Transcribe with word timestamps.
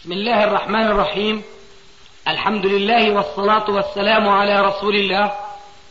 بسم 0.00 0.12
الله 0.12 0.44
الرحمن 0.44 0.86
الرحيم. 0.86 1.42
الحمد 2.28 2.66
لله 2.66 3.10
والصلاة 3.10 3.70
والسلام 3.70 4.28
على 4.28 4.60
رسول 4.60 4.96
الله. 4.96 5.32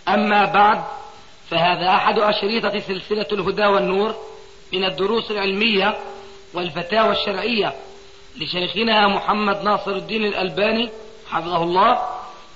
أما 0.07 0.45
بعد 0.45 0.83
فهذا 1.49 1.89
أحد 1.89 2.19
أشريطة 2.19 2.79
سلسلة 2.79 3.27
الهدى 3.31 3.65
والنور 3.65 4.15
من 4.73 4.83
الدروس 4.83 5.31
العلمية 5.31 5.97
والفتاوى 6.53 7.11
الشرعية 7.11 7.73
لشيخنا 8.37 9.07
محمد 9.07 9.63
ناصر 9.63 9.91
الدين 9.91 10.25
الألباني 10.25 10.89
حفظه 11.29 11.63
الله. 11.63 12.09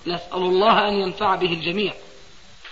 نسأل 0.08 0.42
الله 0.42 0.88
أن 0.88 0.94
ينفع 0.94 1.36
به 1.36 1.54
الجميع. 1.54 1.94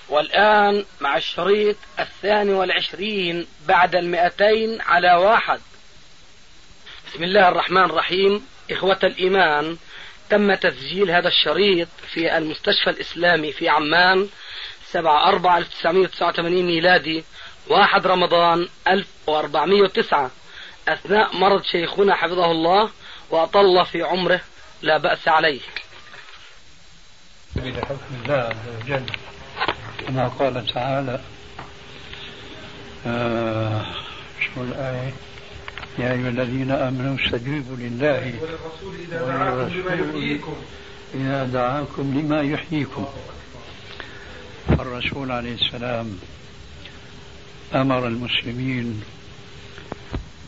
والآن 0.09 0.85
مع 1.01 1.17
الشريط 1.17 1.77
الثاني 1.99 2.53
والعشرين 2.53 3.47
بعد 3.67 3.95
المئتين 3.95 4.81
على 4.81 5.13
واحد. 5.13 5.59
بسم 7.07 7.23
الله 7.23 7.49
الرحمن 7.49 7.83
الرحيم. 7.83 8.45
إخوة 8.73 8.99
الإيمان 9.03 9.77
تم 10.29 10.53
تسجيل 10.53 11.11
هذا 11.11 11.27
الشريط 11.27 11.87
في 12.13 12.37
المستشفى 12.37 12.89
الإسلامي 12.89 13.51
في 13.51 13.69
عمان 13.69 14.27
7 14.85 15.29
4 15.29 15.57
1989 15.57 16.63
ميلادي 16.63 17.23
1 17.69 18.07
رمضان 18.07 18.67
1409 18.87 20.31
أثناء 20.87 21.35
مرض 21.35 21.63
شيخنا 21.63 22.15
حفظه 22.15 22.51
الله 22.51 22.89
وأطل 23.29 23.85
في 23.85 24.01
عمره 24.01 24.41
لا 24.81 24.97
بأس 24.97 25.27
عليه. 25.27 25.59
بحكم 27.55 28.15
الله 28.23 28.33
عز 28.33 28.83
وجل 28.83 29.05
كما 29.99 30.27
قال 30.27 30.65
تعالى 30.73 31.21
آه 33.07 33.85
شو 34.39 34.61
الآية؟ 34.61 35.13
يا 35.99 36.11
أيها 36.11 36.29
الذين 36.29 36.71
آمنوا 36.71 37.15
استجيبوا 37.25 37.75
لله 37.77 38.33
وللرسول. 39.11 40.39
إذا 41.13 41.43
دعاكم 41.45 42.19
لما 42.19 42.41
يحييكم. 42.41 43.05
فالرسول 44.67 45.31
عليه 45.31 45.53
السلام 45.53 46.19
أمر 47.73 48.07
المسلمين 48.07 49.03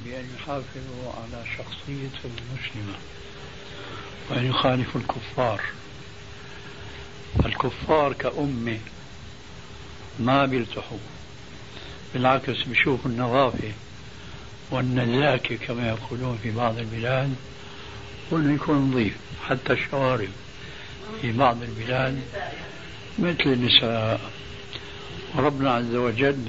بأن 0.06 0.26
يحافظوا 0.36 1.12
على 1.14 1.46
شخصية 1.58 2.20
المسلمة 2.26 2.98
وأن 4.30 4.46
يخالفوا 4.46 5.02
الكفار. 5.02 5.62
الكفار 7.46 8.14
كأمة 8.14 8.80
ما 10.20 10.46
بيرتحوا 10.46 10.98
بالعكس 12.14 12.64
بيشوفوا 12.64 13.12
النظافة. 13.12 13.72
والنزاكة 14.74 15.56
كما 15.56 15.88
يقولون 15.88 16.40
في 16.44 16.52
بعض 16.52 16.78
البلاد 16.78 17.36
وانه 18.32 18.54
يكون 18.54 18.78
نظيف 18.92 19.14
حتى 19.48 19.74
الشوارب 19.74 20.30
في 21.22 21.32
بعض 21.32 21.58
البلاد 21.64 22.22
مثل 23.20 23.44
النساء. 23.46 24.22
وربنا 25.36 25.74
عز 25.74 25.96
وجل 25.96 26.46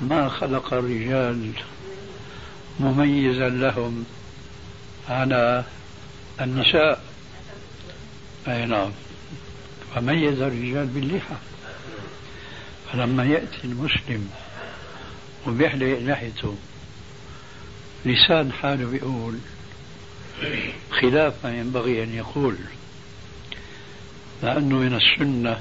ما 0.00 0.28
خلق 0.28 0.74
الرجال 0.74 1.52
مميزا 2.80 3.48
لهم. 3.48 4.04
على 5.08 5.64
النساء. 6.40 7.02
أي 8.48 8.66
نعم. 8.66 8.90
فميز 9.94 10.40
الرجال 10.40 10.86
باللحى. 10.86 11.34
فلما 12.92 13.24
يأتي 13.24 13.64
المسلم 13.64 14.30
وبيحلق 15.46 15.98
لحيته 15.98 16.56
لسان 18.04 18.52
حاله 18.52 18.90
بيقول 18.90 19.38
خلاف 20.90 21.46
ما 21.46 21.58
ينبغي 21.58 22.04
أن 22.04 22.14
يقول 22.14 22.56
لأنه 24.42 24.76
من 24.76 24.94
السنة 24.94 25.60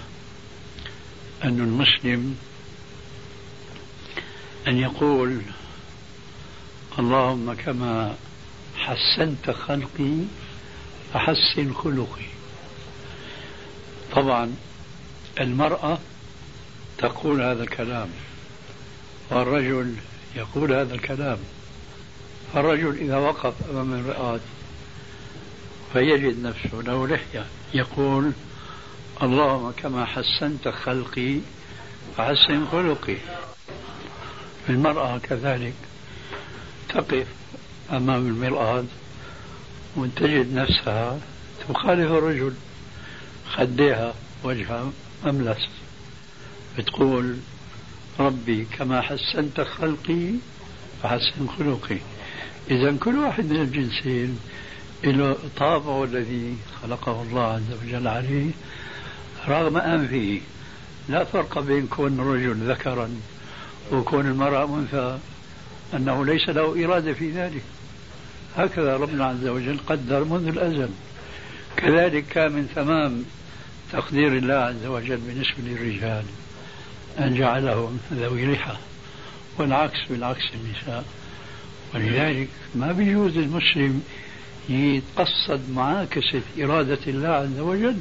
أن 1.43 1.59
المسلم 1.59 2.37
أن 4.67 4.77
يقول 4.77 5.41
اللهم 6.99 7.53
كما 7.53 8.15
حسنت 8.77 9.51
خلقي 9.51 10.13
فحسن 11.13 11.73
خلقي. 11.73 12.25
طبعا 14.15 14.55
المرأة 15.39 15.97
تقول 16.97 17.41
هذا 17.41 17.63
الكلام. 17.63 18.09
والرجل 19.31 19.93
يقول 20.35 20.73
هذا 20.73 20.93
الكلام. 20.93 21.37
الرجل 22.55 22.97
إذا 22.97 23.17
وقف 23.17 23.53
أمام 23.69 23.93
المرآة 23.93 24.39
فيجد 25.93 26.41
نفسه 26.41 26.81
له 26.81 27.07
لحية. 27.07 27.45
يقول 27.73 28.31
اللهم 29.23 29.71
كما 29.71 30.05
حسنت 30.05 30.67
خلقي 30.67 31.39
فحسن 32.17 32.67
خلقي. 32.67 33.17
المرأة 34.69 35.17
كذلك 35.17 35.73
تقف 36.89 37.27
أمام 37.91 38.27
المرآة 38.27 38.83
وتجد 39.95 40.53
نفسها 40.53 41.19
تخالف 41.69 42.11
الرجل 42.11 42.53
خديها 43.51 44.13
وجهها 44.43 44.91
أملس. 45.25 45.67
بتقول 46.77 47.37
ربي 48.19 48.67
كما 48.77 49.01
حسنت 49.01 49.61
خلقي 49.61 50.31
فحسن 51.03 51.47
خلقي. 51.57 51.97
إذا 52.71 52.97
كل 52.97 53.15
واحد 53.15 53.45
من 53.45 53.61
الجنسين 53.61 54.39
له 55.03 55.37
طابعه 55.57 56.03
الذي 56.03 56.57
خلقه 56.81 57.21
الله 57.21 57.43
عز 57.43 57.71
وجل 57.83 58.07
عليه 58.07 58.51
رغم 59.47 59.77
أنفه. 59.77 60.41
لا 61.09 61.23
فرق 61.23 61.59
بين 61.59 61.87
كون 61.87 62.19
الرجل 62.19 62.71
ذكرا 62.71 63.09
وكون 63.91 64.25
المرأة 64.25 64.65
أنثى 64.75 65.19
أنه 65.93 66.25
ليس 66.25 66.49
له 66.49 66.85
إرادة 66.85 67.13
في 67.13 67.31
ذلك. 67.31 67.63
هكذا 68.57 68.97
ربنا 68.97 69.25
عز 69.25 69.47
وجل 69.47 69.77
قدر 69.87 70.23
منذ 70.23 70.47
الأزل. 70.47 70.89
كذلك 71.77 72.25
كان 72.27 72.51
من 72.51 72.69
تمام 72.75 73.23
تقدير 73.91 74.37
الله 74.37 74.53
عز 74.53 74.85
وجل 74.85 75.17
بالنسبة 75.17 75.57
للرجال. 75.57 76.25
أن 77.19 77.35
جعلهم 77.35 77.99
ذوي 78.13 78.45
لحى 78.45 78.77
والعكس 79.57 79.99
بالعكس 80.09 80.43
النساء 80.53 81.03
ولذلك 81.95 82.47
ما 82.75 82.91
بيجوز 82.91 83.37
المسلم 83.37 84.03
يتقصد 84.69 85.69
معاكسة 85.69 86.41
إرادة 86.59 86.99
الله 87.07 87.29
عز 87.29 87.59
وجل. 87.59 87.95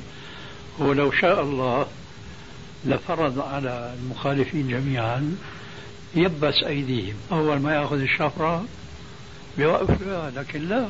ولو 0.78 1.12
شاء 1.12 1.42
الله 1.42 1.86
لفرض 2.84 3.40
على 3.40 3.94
المخالفين 4.00 4.68
جميعا 4.68 5.36
يبس 6.14 6.62
أيديهم. 6.66 7.14
أول 7.32 7.58
ما 7.58 7.74
يأخذ 7.74 8.00
الشفرة 8.00 8.64
بيوقف 9.58 10.02
لكن 10.36 10.68
لا 10.68 10.88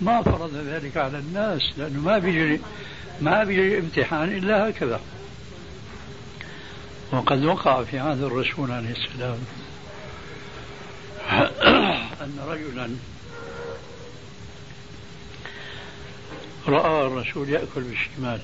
ما 0.00 0.22
فرض 0.22 0.54
ذلك 0.54 0.96
على 0.96 1.18
الناس 1.18 1.62
لأنه 1.78 2.00
ما 2.00 2.18
بيجري 2.18 2.60
ما 3.20 3.44
بيجري 3.44 3.78
امتحان 3.78 4.28
إلا 4.28 4.68
هكذا. 4.68 5.00
وقد 7.12 7.44
وقع 7.44 7.84
في 7.84 7.98
عهد 7.98 8.22
الرسول 8.22 8.70
عليه 8.70 8.90
السلام 8.90 9.38
أن 12.22 12.38
رجلا 12.46 12.90
رأى 16.68 17.06
الرسول 17.06 17.48
يأكل 17.48 17.82
بالشمال 17.82 18.40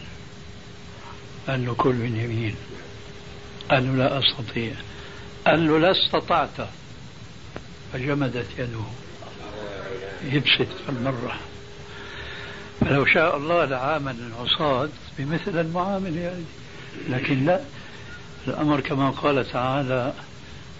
قال 1.47 1.67
له 1.67 1.75
كل 1.75 1.93
باليمين 1.93 2.57
قال 3.71 3.87
له 3.87 4.05
لا 4.05 4.19
أستطيع 4.19 4.73
قال 5.47 5.69
له 5.69 5.79
لا 5.79 5.91
استطعت 5.91 6.69
فجمدت 7.93 8.47
يده 8.59 8.85
يبسط 10.25 10.69
المرة. 10.89 11.39
فلو 12.81 13.07
شاء 13.07 13.37
الله 13.37 13.65
لعامل 13.65 14.17
العصاة 14.21 14.89
بمثل 15.19 15.61
المعاملة 15.61 16.29
هذه 16.29 16.45
لكن 17.09 17.45
لا 17.45 17.61
الأمر 18.49 18.81
كما 18.81 19.11
قال 19.11 19.53
تعالى 19.53 20.13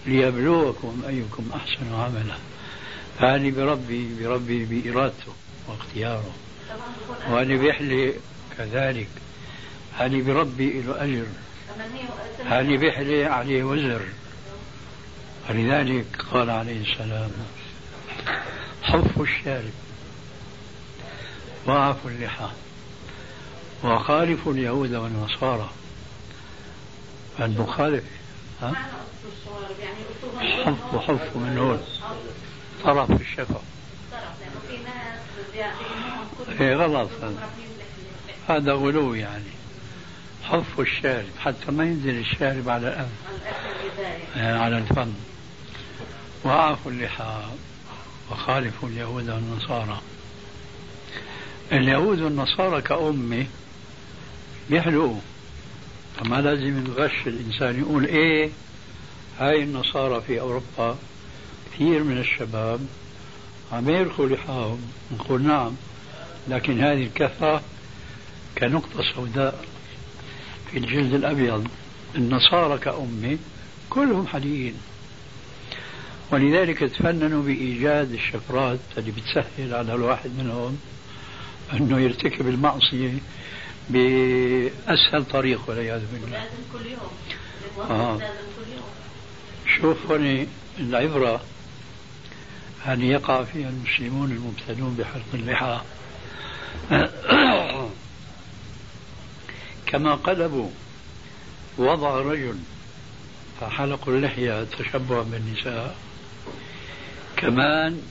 ليبلوكم 0.05 1.01
أيكم 1.07 1.49
أحسن 1.55 1.93
عملا. 1.93 2.35
فأني 3.19 3.51
بربي 3.51 4.23
بربي 4.23 4.65
بإرادته 4.65 5.33
واختياره. 5.67 6.31
وأني 7.29 7.57
بيحلي 7.57 8.13
كذلك. 8.57 9.07
هاني 9.97 10.21
بربي 10.21 10.81
له 10.81 11.03
أجر 11.03 11.25
هاني 12.45 12.77
بيحلي 12.77 13.25
عليه 13.25 13.63
وزر. 13.63 14.01
ولذلك 15.49 16.05
قال 16.33 16.49
عليه 16.49 16.81
السلام 16.81 17.31
حف 18.83 19.21
الشارب 19.21 19.73
وعفوا 21.67 22.09
اللحى 22.09 22.49
وخالفوا 23.83 24.53
اليهود 24.53 24.95
والنصارى. 24.95 25.69
المخالف 27.39 28.03
ها؟ 28.61 28.73
حف 30.39 30.93
وحف 30.93 31.35
من 31.35 31.57
هون. 31.57 31.81
طرف 32.83 33.21
الشفا. 33.21 33.61
إيه 36.59 36.75
غلط. 36.75 37.09
هذا 37.21 37.49
هذا 38.49 38.73
غلو 38.73 39.13
يعني. 39.13 39.43
حف 40.43 40.79
الشارب 40.79 41.29
حتى 41.39 41.71
ما 41.71 41.83
ينزل 41.83 42.19
الشارب 42.19 42.69
على 42.69 42.87
الأنف 42.87 43.09
إيه، 44.35 44.59
على 44.59 44.77
الفم. 44.77 45.13
وأعفوا 46.43 46.91
اللحى 46.91 47.43
وخالفوا 48.31 48.89
اليهود 48.89 49.29
والنصارى. 49.29 50.01
اليهود 51.71 52.21
والنصارى 52.21 52.81
كأمة 52.81 53.45
بيحلقوا. 54.69 55.19
فما 56.17 56.41
لازم 56.41 56.85
يغش 56.85 57.27
الإنسان 57.27 57.79
يقول 57.79 58.05
إيه؟ 58.05 58.49
هاي 59.39 59.63
النصارى 59.63 60.21
في 60.21 60.39
أوروبا 60.41 60.97
كثير 61.73 62.03
من 62.03 62.17
الشباب 62.17 62.79
عم 63.71 63.89
يرخوا 63.89 64.27
لحاهم. 64.27 64.81
نقول 65.11 65.41
نعم 65.43 65.71
لكن 66.47 66.79
هذه 66.79 67.03
الكثرة 67.03 67.61
كنقطة 68.57 69.03
سوداء 69.15 69.65
في 70.71 70.77
الجلد 70.77 71.13
الأبيض. 71.13 71.67
النصارى 72.15 72.77
كأمة 72.77 73.37
كلهم 73.89 74.27
حليين 74.27 74.73
ولذلك 76.31 76.79
تفننوا 76.79 77.43
بإيجاد 77.43 78.11
الشفرات 78.11 78.79
اللي 78.97 79.11
بتسهل 79.11 79.73
على 79.73 79.93
الواحد 79.95 80.29
منهم 80.37 80.77
أنه 81.73 81.99
يرتكب 81.99 82.47
المعصية 82.47 83.13
بأسهل 83.89 85.25
طريق 85.25 85.61
والعياذ 85.67 86.01
بالله. 86.13 86.29
لازم 86.29 86.63
كل 86.73 86.85
يوم 86.85 87.11
آه. 87.89 88.17
لازم 88.17 88.33
كل 88.33 88.71
يوم 88.75 88.83
شوف 89.81 90.11
هنا 90.11 90.45
العبرة 90.79 91.41
أن 92.87 93.01
يقع 93.01 93.43
فيها 93.43 93.69
المسلمون 93.69 94.31
المبتلون 94.31 94.95
بحلق 94.95 95.25
اللحى. 95.33 95.81
كما 99.85 100.15
قلبوا 100.15 100.69
وضع 101.77 102.15
رجل 102.17 102.57
فحلقوا 103.61 104.13
اللحية 104.13 104.63
تشبها 104.63 105.23
بالنساء. 105.23 105.95
كمان 107.37 108.01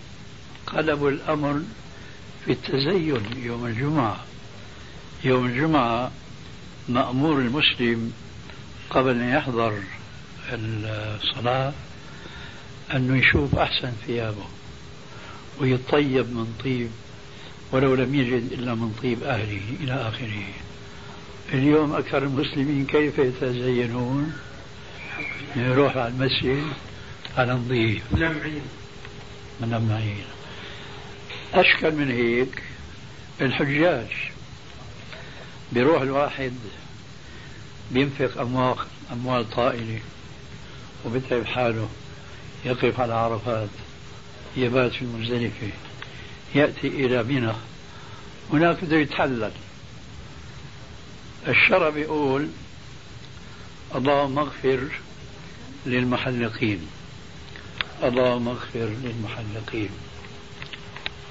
قلبوا 0.66 1.10
الأمر 1.10 1.62
في 2.44 2.52
التزين 2.52 3.22
يوم 3.36 3.66
الجمعة. 3.66 4.31
يوم 5.24 5.46
الجمعة 5.46 6.10
مأمور 6.88 7.38
المسلم 7.38 8.12
قبل 8.90 9.10
أن 9.20 9.28
يحضر 9.28 9.82
الصلاة 10.52 11.72
أنه 12.94 13.16
يشوف 13.16 13.54
أحسن 13.54 13.92
ثيابه 14.06 14.46
ويطيب 15.60 16.26
من 16.26 16.54
طيب 16.64 16.90
ولو 17.72 17.94
لم 17.94 18.14
يجد 18.14 18.52
إلا 18.52 18.74
من 18.74 18.94
طيب 19.02 19.22
أهله 19.22 19.62
إلى 19.80 19.94
آخره. 19.94 20.44
اليوم 21.52 21.92
أكثر 21.92 22.22
المسلمين 22.22 22.86
كيف 22.86 23.18
يتزينون؟ 23.18 24.32
يروح 25.56 25.96
على 25.96 26.08
المسجد 26.08 26.62
على 27.36 27.52
نظيف. 27.52 28.02
ملمعين 28.12 28.62
ملمعين 29.60 30.24
أشكل 31.54 31.92
من 31.94 32.10
هيك 32.10 32.62
الحجاج. 33.40 34.31
بيروح 35.72 36.02
الواحد 36.02 36.52
بينفق 37.90 38.40
أموال 38.40 38.76
أموال 39.12 39.50
طائلة 39.50 40.00
وبتعب 41.04 41.44
حاله 41.44 41.88
يقف 42.64 43.00
على 43.00 43.14
عرفات 43.14 43.68
يبات 44.56 44.92
في 44.92 45.02
المزدلفة 45.02 45.68
يأتي 46.54 46.86
إلى 46.86 47.22
منى 47.22 47.52
هناك 48.52 48.84
بده 48.84 48.96
يتحلل. 48.96 49.52
الشرع 51.48 51.88
بيقول 51.88 52.48
اللهم 53.94 54.38
اغفر 54.38 54.88
للمحلقين 55.86 56.86
اللهم 58.02 58.48
اغفر 58.48 58.90
للمحلقين. 59.04 59.90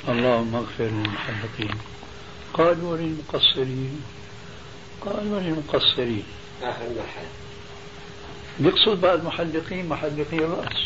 اللهم 0.08 0.56
اغفر 0.56 0.84
للمحلقين 0.84 1.76
قالوا 2.54 2.92
وللمقصرين 2.92 4.02
قال 5.06 5.34
وللمقصرين 5.34 6.24
بيقصد 8.60 9.02
بقى 9.02 9.16
المحلقين 9.16 9.90
محلقي 9.90 10.38
الرأس. 10.38 10.86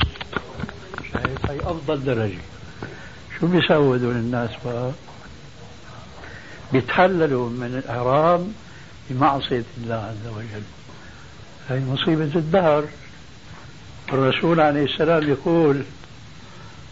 شايف 1.13 1.51
هي 1.51 1.59
أفضل 1.59 2.03
درجة. 2.03 2.37
شو 3.39 3.47
بيسووا 3.47 3.97
دول 3.97 4.11
الناس 4.15 4.49
بقى؟ 4.65 4.91
بيتحللوا 6.73 7.49
من 7.49 7.81
الإحرام 7.83 8.53
بمعصية 9.09 9.63
الله 9.77 9.95
عز 9.95 10.27
وجل. 10.35 10.63
هي 11.69 11.79
مصيبة 11.85 12.31
الدهر. 12.35 12.83
الرسول 14.13 14.59
عليه 14.59 14.83
السلام 14.83 15.29
يقول 15.29 15.83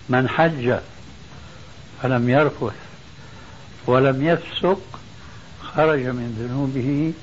من 0.10 0.30
حج 0.30 0.76
فلم 2.02 2.30
يرفث 2.30 2.74
ولم 3.88 4.24
يفسق 4.28 4.80
خرج 5.76 6.00
من 6.00 6.36
ذنوبه 6.40 7.14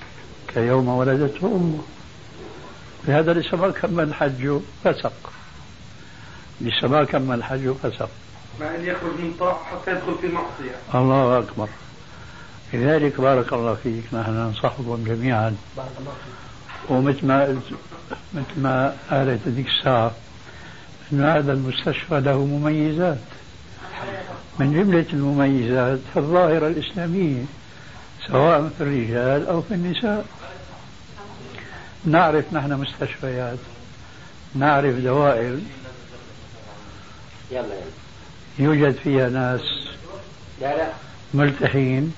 كيوم 0.55 0.88
ولدته 0.88 1.47
أمه. 1.47 1.79
لهذا 3.08 3.32
لسه 3.32 3.56
ما 3.56 3.70
كمل 3.70 4.14
حجه 4.14 4.61
فسق. 4.85 5.32
لسه 6.61 6.88
ما 6.88 7.05
كمل 7.05 7.44
حجه 7.44 7.73
فسق. 7.73 8.08
مع 8.61 8.75
أن 8.75 8.85
يخرج 8.85 9.12
من 9.19 9.35
طاعة 9.41 9.64
حتى 9.64 9.91
يدخل 9.91 10.14
في 10.20 10.29
معصية. 10.29 10.76
الله 10.94 11.38
أكبر. 11.38 11.69
لذلك 12.73 13.20
بارك 13.20 13.52
الله 13.52 13.75
فيك. 13.75 14.05
نحن 14.12 14.31
ننصحكم 14.31 15.05
جميعا. 15.06 15.56
بارك 15.76 15.91
الله 15.99 16.12
فيك. 16.12 16.91
ومثل 16.91 17.26
ما 17.26 17.44
قلت 17.44 17.64
مثل 18.35 18.61
ما 18.61 18.97
قالت 19.11 19.49
هذيك 19.49 19.67
الساعة 19.67 20.12
أن 21.12 21.25
هذا 21.25 21.52
المستشفى 21.52 22.20
له 22.20 22.44
مميزات. 22.44 23.19
من 24.58 24.73
جملة 24.73 25.06
المميزات 25.12 25.99
الظاهرة 26.17 26.67
الإسلامية. 26.67 27.44
سواء 28.30 28.70
في 28.78 28.84
الرجال 28.84 29.46
أو 29.46 29.62
في 29.62 29.74
النساء. 29.74 30.24
نعرف 32.04 32.44
نحن 32.52 32.72
مستشفيات. 32.72 33.58
نعرف 34.54 34.94
دوائر. 34.96 35.58
يوجد 38.58 38.94
فيها 39.04 39.28
ناس 39.28 39.60
ملتحين. 41.34 42.14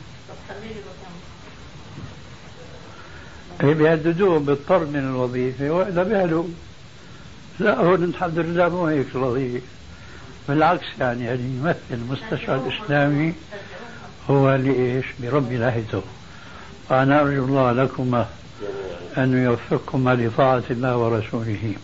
بيهددوهم 3.60 4.44
بالطرد 4.44 4.88
من 4.88 4.98
الوظيفة 4.98 5.70
وإلا 5.70 6.02
بيهلوا 6.02 6.44
لا 7.58 7.76
هون 7.76 8.04
الحمد 8.04 8.38
لله 8.38 8.68
مو 8.68 8.86
هيك 8.86 9.06
الوظيفة 9.14 9.66
بالعكس 10.48 10.86
يعني 11.00 11.24
يعني 11.24 11.42
يمثل 11.42 11.76
المستشفى 11.90 12.54
الإسلامي. 12.54 13.34
هو 14.30 14.54
لإيش؟ 14.54 15.06
برب 15.20 15.52
لهجته 15.52 16.02
وأنا 16.90 17.20
أرجو 17.20 17.44
الله 17.44 17.72
لكما 17.72 18.26
أن 19.18 19.44
يوفقكما 19.44 20.14
لطاعة 20.14 20.62
الله 20.70 20.96
ورسوله. 20.96 21.74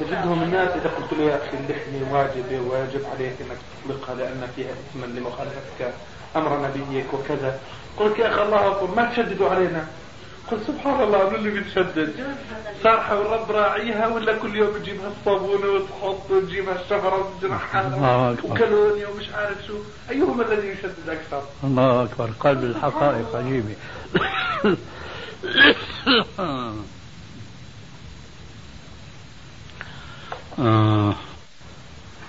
تجدهم 0.00 0.42
الناس 0.42 0.68
إذا 0.68 0.90
قلت 0.96 1.12
له 1.18 1.24
يا 1.24 1.36
أخي 1.36 1.56
اللحية 1.56 2.12
واجبة 2.12 2.60
ويجب 2.60 3.04
عليك 3.14 3.34
أنك 3.40 3.58
تطلقها 3.84 4.14
لأن 4.14 4.48
فيها 4.56 4.70
إثما 4.70 5.06
لمخالفتك 5.06 5.94
أمر 6.36 6.68
نبيك 6.68 7.06
وكذا 7.14 7.58
قلت 7.98 8.18
يا 8.18 8.28
أخي 8.28 8.42
الله 8.42 8.66
أقول 8.66 8.90
ما 8.96 9.10
تشددوا 9.10 9.48
علينا. 9.48 9.86
قلت 10.50 10.66
سبحان 10.66 11.02
الله 11.02 11.28
من 11.30 11.34
اللي 11.34 11.50
بيتشدد 11.50 12.14
صارحة 12.82 13.18
والرب 13.18 13.50
راعيها 13.50 14.06
ولا 14.08 14.38
كل 14.38 14.56
يوم 14.56 14.78
تجيبها 14.78 15.12
الصابونة 15.20 15.66
وتحط 15.66 16.30
وتجيبها 16.30 16.74
الشفرة 16.74 17.16
وتجرحها 17.16 18.36
وكالونيا 18.44 19.08
ومش 19.08 19.28
عارف 19.34 19.66
شو. 19.66 19.78
أيهما 20.10 20.44
الذي 20.52 20.68
يشدد 20.68 21.08
أكثر؟ 21.08 21.42
الله 21.64 22.02
أكبر. 22.04 22.30
قلب 22.40 22.64
الحقائق 22.64 23.36
عجيبة. 23.36 23.74
آه. 30.58 31.14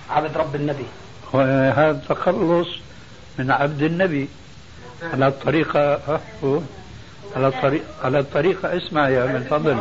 عبد 0.10 0.38
رب 0.38 0.56
النبي. 0.56 0.86
وهذا 1.34 2.02
تخلص 2.10 2.68
من 3.40 3.52
عبد 3.52 3.82
النبي. 3.82 4.30
على 5.04 5.28
الطريقة 5.28 6.20
على 7.38 7.48
الطريقة 7.48 7.86
على 8.03 8.20
الطريقة 8.20 8.77
اسمع 8.77 9.10
يا 9.10 9.25
من 9.25 9.44
فضل. 9.44 9.77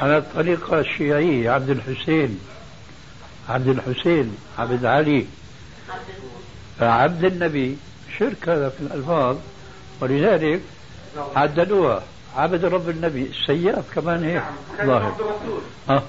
على 0.00 0.18
الطريقة 0.18 0.80
الشيعية 0.80 1.50
عبد 1.50 1.70
الحسين. 1.70 2.40
عبد 3.48 3.68
الحسين 3.68 4.36
عبد 4.58 4.84
علي. 4.84 5.26
عبد 6.80 7.24
النبي. 7.24 7.76
شرك 8.18 8.48
هذا 8.48 8.68
في 8.68 8.80
الألفاظ. 8.80 9.36
ولذلك 10.00 10.60
عدلوها. 11.36 12.02
عبد 12.36 12.64
رب 12.64 12.88
النبي. 12.88 13.22
السياف 13.22 13.94
كمان 13.94 14.24
هيك. 14.24 14.42
ظاهر. 14.86 15.16
آه 15.90 16.02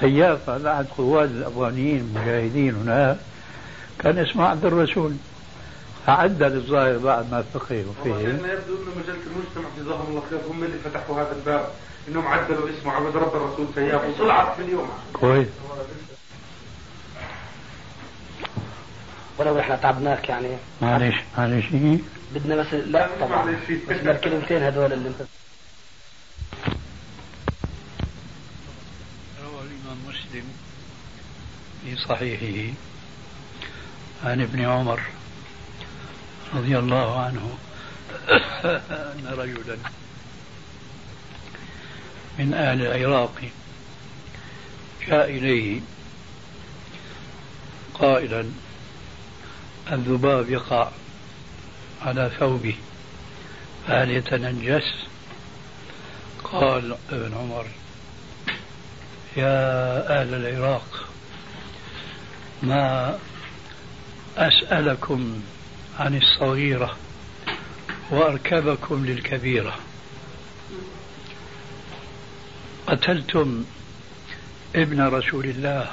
سياف. 0.00 0.50
هذا 0.50 0.72
أحد 0.72 0.86
قواد 0.98 1.30
الأفغانيين 1.30 1.98
المجاهدين 1.98 2.74
هناك. 2.74 3.16
كان 3.98 4.18
اسمه 4.18 4.44
عبد 4.44 4.64
الرسول. 4.64 5.16
عدل 6.08 6.56
الظاهر 6.56 6.98
بعد 6.98 7.30
ما 7.30 7.42
فقه 7.54 7.84
وفهم 7.88 8.20
يبدو 8.20 8.82
إنه 8.82 8.90
مجلة 8.96 9.18
المجتمع 9.26 9.68
جزاهم 9.78 10.06
الله 10.08 10.22
خير. 10.30 10.40
هم 10.50 10.64
اللي 10.64 10.78
فتحوا 10.78 11.20
هذا 11.20 11.36
الباب 11.36 11.68
إنهم 12.08 12.26
عدلوا 12.26 12.68
اسمه 12.70 12.92
عبد 12.92 13.16
رب 13.16 13.36
الرسول 13.36 13.66
تياب 13.74 14.08
وطلعت 14.08 14.56
في 14.56 14.62
اليوم. 14.62 14.90
كويس. 15.12 15.48
ولو 19.38 19.60
إحنا 19.60 19.76
تعبناك 19.76 20.28
يعني. 20.28 20.56
معلش 20.82 21.16
معلش 21.38 21.66
بدنا 22.34 22.56
بس 22.56 22.74
لا 22.74 23.08
طبعا. 23.20 23.56
بس 23.88 23.96
الكلمتين 23.96 24.62
هذول 24.62 24.92
اللي 24.92 25.08
انت 25.08 25.20
روى 29.44 29.60
الإمام 29.60 29.98
مسلم 30.08 30.44
في 31.84 31.96
صحيحه 31.96 32.74
عن 34.24 34.40
ابن 34.40 34.64
عمر 34.64 35.00
رضي 36.54 36.78
الله 36.78 37.20
عنه 37.20 37.58
أن 38.64 39.26
رجلا 39.38 39.76
من 42.38 42.54
أهل 42.54 42.86
العراق 42.86 43.42
جاء 45.08 45.30
إليه 45.30 45.80
قائلا 47.94 48.44
الذباب 49.92 50.50
يقع 50.50 50.88
على 52.02 52.30
ثوبه 52.38 52.74
فهل 53.86 54.10
يتنجس؟ 54.10 54.94
قال 56.44 56.96
ابن 57.10 57.34
عمر 57.34 57.66
يا 59.36 60.20
أهل 60.20 60.34
العراق 60.34 61.08
ما 62.62 63.18
أسألكم 64.36 65.42
عن 65.98 66.16
الصغيرة 66.16 66.96
وأركبكم 68.10 69.06
للكبيرة. 69.06 69.78
قتلتم 72.86 73.64
ابن 74.76 75.00
رسول 75.00 75.44
الله 75.44 75.90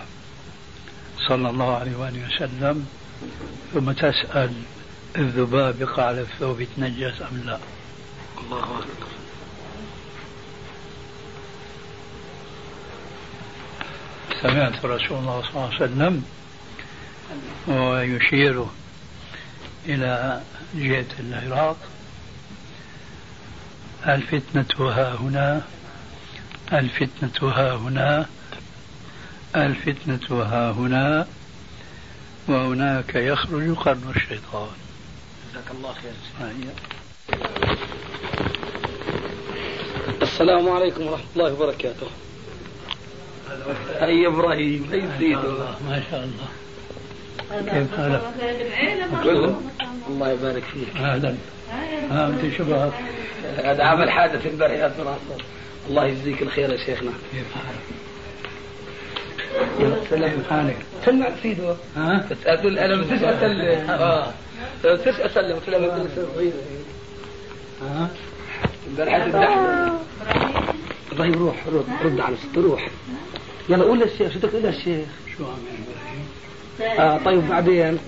صلى 1.27 1.49
الله 1.49 1.77
عليه 1.77 1.95
وآله 1.95 2.27
وسلم 2.27 2.87
ثم 3.73 3.91
تسأل 3.91 4.53
الذباب 5.17 5.81
يقع 5.81 6.03
على 6.03 6.21
الثوب 6.21 6.61
يتنجس 6.61 7.21
أم 7.21 7.43
لا؟ 7.45 7.59
الله 8.43 8.63
أكبر. 8.63 9.11
سمعت 14.41 14.85
رسول 14.85 15.17
الله 15.17 15.41
صلى 15.41 15.49
الله 15.49 15.65
عليه 15.65 15.75
وسلم 15.75 16.23
ويشير 17.67 18.65
إلى 19.85 20.41
جهة 20.75 21.05
العراق. 21.19 21.77
الفتنة 24.07 24.89
ها 24.89 25.15
هنا 25.15 25.61
الفتنة 26.73 27.49
ها 27.51 27.75
هنا 27.75 28.25
الفتنة 29.55 30.43
ها 30.43 30.71
هنا 30.71 31.27
وهناك 32.47 33.15
يخرج 33.15 33.75
قرن 33.75 34.11
الشيطان. 34.15 34.69
جزاك 35.51 35.71
الله 35.71 35.93
خير. 35.93 36.11
السلام 40.21 40.69
عليكم 40.69 41.07
ورحمة 41.07 41.25
الله 41.35 41.53
وبركاته. 41.53 42.07
هيا 43.99 44.27
إبراهيم؟ 44.27 44.89
هيا 44.91 45.17
سيدو 45.19 45.57
ما 45.87 46.03
شاء 46.11 46.23
الله. 46.23 46.47
كيف 47.51 47.97
حالك؟ 47.97 48.21
الله 50.09 50.29
يبارك 50.31 50.63
فيك. 50.63 50.95
أهلا. 50.95 51.35
ها 52.11 52.27
أنت 52.27 52.53
شبهك 52.57 52.93
هذا 53.57 53.83
عمل 53.83 54.11
حادث 54.11 54.45
امبارح 54.45 54.73
يا 54.73 54.93
الله 55.89 56.05
يجزيك 56.05 56.41
الخير 56.41 56.69
يا 56.71 56.77
شيخنا. 56.85 57.11
كيف 57.31 57.45
حالك؟ 57.53 58.01
سلم 60.09 60.43
حالك؟ 60.49 60.77
سلم 61.05 61.35
سيدو 61.41 61.73
ها؟ 61.95 62.25
تسأل 62.29 62.79
أنا 62.79 62.95
ما 62.95 63.01
بديش 63.01 63.23
اسلم 63.23 63.89
آه. 63.89 64.33
بديش 64.83 65.19
اسلم 65.19 65.55
قلت 65.55 65.69
له 65.69 66.07
ها؟ 67.81 68.09
امبارح 68.87 69.13
الزحمه 69.15 69.99
إبراهيم 71.11 71.33
روح 71.33 71.67
رد 71.67 71.85
رد 72.05 72.19
على 72.19 72.35
روح. 72.57 72.89
يلا 73.69 73.83
قول 73.83 73.99
للشيخ 73.99 74.33
شو 74.33 74.39
بدك 74.39 74.49
تقول 74.49 74.63
للشيخ؟ 74.63 75.07
شو 75.37 75.45
عم 75.45 75.57
آه 76.81 77.17
طيب 77.25 77.47
بعدين. 77.47 77.99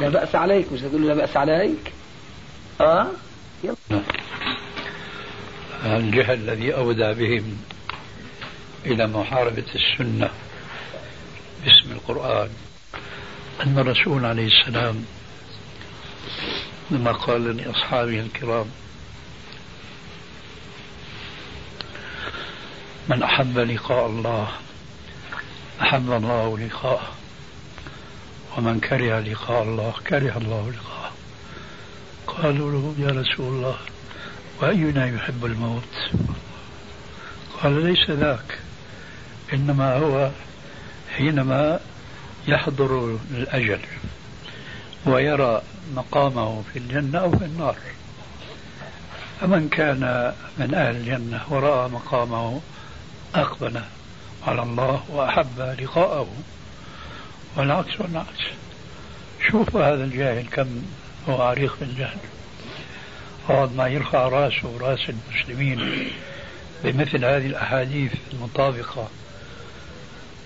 لا 0.00 0.08
بأس 0.08 0.34
عليك 0.34 0.72
مش 0.72 0.80
تقول 0.80 1.06
لا 1.06 1.14
بأس 1.14 1.36
عليك. 1.36 1.92
آه؟ 2.80 3.06
يلا. 3.64 4.02
الجهل 5.84 6.50
الذي 6.50 6.74
أودى 6.74 7.14
بهم 7.14 7.56
إلى 8.86 9.06
محاربة 9.06 9.64
السنة. 9.74 10.30
باسم 11.64 11.92
القرآن. 11.92 12.50
أن 13.66 13.78
الرسول 13.78 14.24
عليه 14.24 14.46
السلام 14.46 15.04
لما 16.90 17.12
قال 17.12 17.56
لأصحابه 17.56 18.20
الكرام 18.20 18.66
من 23.08 23.22
أحب 23.22 23.58
لقاء 23.58 24.06
الله 24.06 24.48
أحب 25.82 26.12
الله 26.12 26.58
لقاءه. 26.58 27.19
ومن 28.58 28.80
كره 28.80 29.20
لقاء 29.20 29.62
الله 29.62 29.94
كره 30.08 30.38
الله 30.38 30.72
لقاءه. 30.72 31.12
قالوا 32.26 32.72
له 32.72 32.94
يا 32.98 33.20
رسول 33.20 33.46
الله 33.46 33.76
وأينا 34.62 35.06
يحب 35.06 35.44
الموت؟ 35.44 36.10
قال 37.62 37.84
ليس 37.84 38.10
ذاك 38.10 38.58
إنما 39.52 39.96
هو 39.96 40.30
حينما 41.16 41.80
يحضر 42.48 43.18
الأجل 43.30 43.80
ويرى 45.06 45.62
مقامه 45.94 46.62
في 46.72 46.78
الجنة 46.78 47.18
أو 47.18 47.38
في 47.38 47.44
النار. 47.44 47.76
فمن 49.40 49.68
كان 49.68 50.32
من 50.58 50.74
أهل 50.74 50.96
الجنة 50.96 51.40
ورأى 51.48 51.88
مقامه 51.88 52.60
أقبل 53.34 53.80
على 54.46 54.62
الله 54.62 55.04
وأحب 55.08 55.76
لقاءه. 55.80 56.28
والعكس 57.56 58.00
والعكس 58.00 58.40
شوف 59.50 59.76
هذا 59.76 60.04
الجاهل 60.04 60.46
كم 60.46 60.82
هو 61.28 61.42
عريق 61.42 61.76
بالجهل. 61.80 62.18
بعد 63.48 63.76
ما 63.76 63.88
يرفع 63.88 64.28
رأسه 64.28 64.68
وراس 64.68 64.98
المسلمين 65.08 66.08
بمثل 66.84 67.24
هذه 67.24 67.46
الأحاديث 67.46 68.12
المطابقة. 68.32 69.08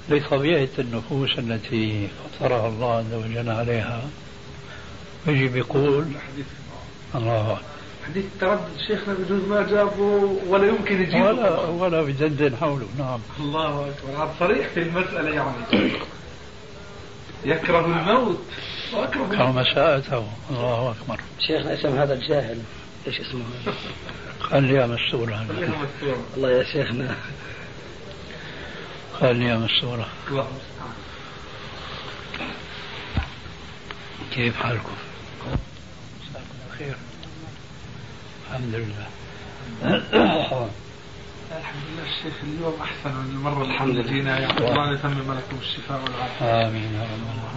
لطبيعة 0.09 0.69
النفوس 0.79 1.39
التي 1.39 2.09
فطرها 2.09 2.69
الله 2.69 2.97
عز 2.97 3.13
وجل 3.13 3.51
عليها. 3.51 4.03
ويجي 5.27 5.49
بيقول 5.49 6.07
الله. 7.15 7.59
حديث 8.07 8.25
التردد 8.25 8.79
شيخنا 8.87 9.15
بجوز 9.15 9.43
ما 9.49 9.67
جابه 9.71 10.39
ولا 10.47 10.67
يمكن 10.67 11.03
يجيبه. 11.03 11.25
ولا 11.25 11.61
ولا 11.61 12.03
بدندن 12.03 12.57
حوله. 12.57 12.87
نعم. 12.99 13.21
الله 13.41 13.89
أكبر. 13.89 14.31
صريح 14.39 14.69
في 14.69 14.83
المسألة 14.83 15.31
يعني. 15.31 15.93
يكره 17.45 17.87
الموت. 17.87 18.41
وأكره 18.93 19.29
كرم 19.31 19.57
مساءته 19.57 20.29
الله 20.51 20.91
أكبر. 20.91 21.21
شيخنا 21.47 21.75
اسم 21.75 21.99
هذا 21.99 22.15
الجاهل. 22.15 22.63
إيش 23.07 23.21
اسمه؟ 23.21 23.45
هذا؟ 23.67 23.75
خليها 24.41 24.87
مستورة. 24.87 25.47
خليها 25.49 25.69
مستورة. 25.69 26.25
الله 26.37 26.51
يا 26.51 26.65
شيخنا. 26.65 27.17
خليها 29.21 29.57
مستورة. 29.57 30.09
الله 30.29 30.49
المستعان 30.49 30.95
كيف 34.33 34.57
حالكم؟ 34.57 34.97
مساكم 36.23 36.45
الخير 36.73 36.97
الحمد 38.51 38.75
لله. 38.75 39.09
الحمد 41.59 41.83
لله 41.93 42.03
الشيخ 42.03 42.35
اليوم 42.43 42.81
أحسن 42.83 43.11
من 43.15 43.31
المرة 43.37 43.65
الحمد 43.65 43.97
لله 43.97 44.03
جينا 44.13 44.39
يعني 44.39 44.59
الله 44.59 44.93
يتمم 44.93 45.33
لكم 45.33 45.57
الشفاء 45.61 46.03
والعافية. 46.05 46.69
آمين 46.69 46.95
يا 46.95 47.03
رب. 47.03 47.55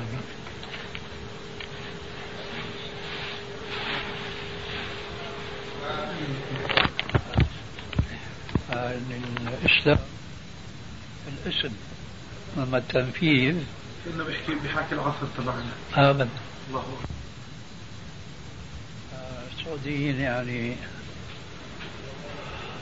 العالمين 8.71 9.23
الإسلام 9.47 9.99
الاسم 11.27 11.71
أما 12.57 12.77
التنفيذ. 12.77 13.55
كنا 14.05 14.23
بيحكي 14.23 14.55
بحكي 14.55 14.95
العصر 14.95 15.27
تبعنا. 15.37 15.71
أبدا 16.09 16.29
الله. 16.69 16.83
السعوديين 19.59 20.19
يعني 20.19 20.75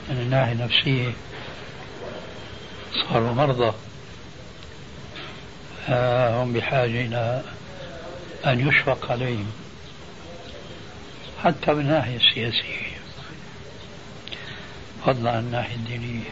من 0.08 0.16
الناحية 0.16 0.52
النفسية 0.52 1.12
صاروا 3.08 3.32
مرضى. 3.32 3.72
هم 6.42 6.52
بحاجة 6.52 7.06
إلى 7.06 7.42
أن 8.46 8.68
يشفق 8.68 9.12
عليهم. 9.12 9.50
حتى 11.44 11.72
من 11.72 11.80
الناحية 11.80 12.16
السياسية. 12.16 12.96
فضلا 15.06 15.30
عن 15.30 15.38
الناحية 15.38 15.74
الدينية. 15.74 16.30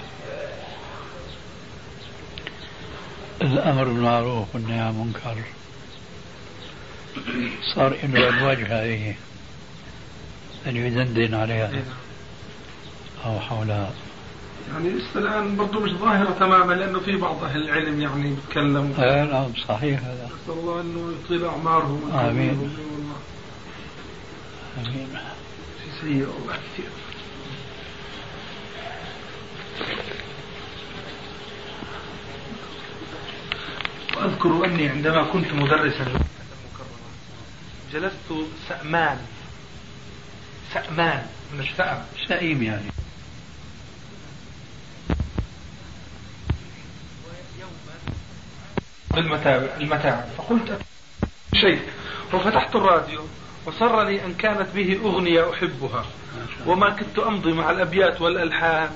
الأمر 3.42 3.84
بالمعروف 3.84 4.54
والنهي 4.54 4.80
عن 4.80 4.90
المنكر. 4.90 5.36
صار 7.74 7.96
له 8.02 8.38
أزواج 8.38 8.58
هذه. 8.58 9.14
أن 10.66 10.76
يدندن 10.76 11.34
عليها. 11.34 11.70
أو 13.24 13.40
حولها 13.40 13.90
يعني 14.72 14.88
لسه 14.90 15.20
الآن 15.20 15.56
برضه 15.56 15.80
مش 15.80 15.90
ظاهرة 15.90 16.30
تماما 16.40 16.74
لأنه 16.74 17.00
في 17.00 17.16
بعض 17.16 17.44
أهل 17.44 17.62
العلم 17.62 18.00
يعني 18.00 18.30
بيتكلم 18.34 18.94
آه 18.98 19.24
نعم 19.24 19.52
صحيح 19.68 20.00
هذا. 20.00 20.24
نسأل 20.42 20.58
الله 20.58 20.80
أنه 20.80 21.12
يطيل 21.24 21.44
أعمارهم 21.44 22.10
آمين. 22.12 22.70
آمين. 24.78 25.08
في 25.84 25.90
سيء 26.00 26.28
كثير 26.48 26.88
وأذكر 34.16 34.64
أني 34.64 34.88
عندما 34.88 35.24
كنت 35.24 35.52
مدرسا 35.52 36.06
جلست 37.92 38.46
سأمان 38.68 39.18
سأمان 40.74 41.26
من 41.54 41.60
السأم 41.60 42.02
سئيم 42.28 42.62
يعني. 42.62 42.90
المتاعب 49.18 50.24
فقلت 50.38 50.80
شيء 51.54 51.82
وفتحت 52.32 52.76
الراديو 52.76 53.20
وسرني 53.66 54.24
أن 54.24 54.34
كانت 54.34 54.68
به 54.74 55.00
أغنية 55.04 55.50
أحبها. 55.50 56.04
وما 56.66 56.90
كنت 56.90 57.18
أمضي 57.18 57.52
مع 57.52 57.70
الأبيات 57.70 58.20
والألحان. 58.20 58.90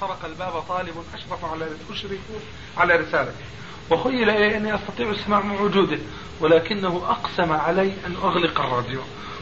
طرق 0.00 0.24
الباب 0.24 0.60
طالب 0.60 0.94
أشرف 1.14 1.44
على 1.44 1.66
أشرف 1.90 2.18
على 2.76 2.96
رسالته. 2.96 3.44
وخيل 3.90 4.30
إلي 4.30 4.56
أني 4.56 4.74
أستطيع 4.74 5.10
السماع 5.10 5.40
مع 5.40 5.60
وجوده 5.60 5.98
ولكنه 6.40 7.02
أقسم 7.08 7.52
علي 7.52 7.92
أن 8.06 8.14
أغلق 8.22 8.60
الراديو. 8.60 9.00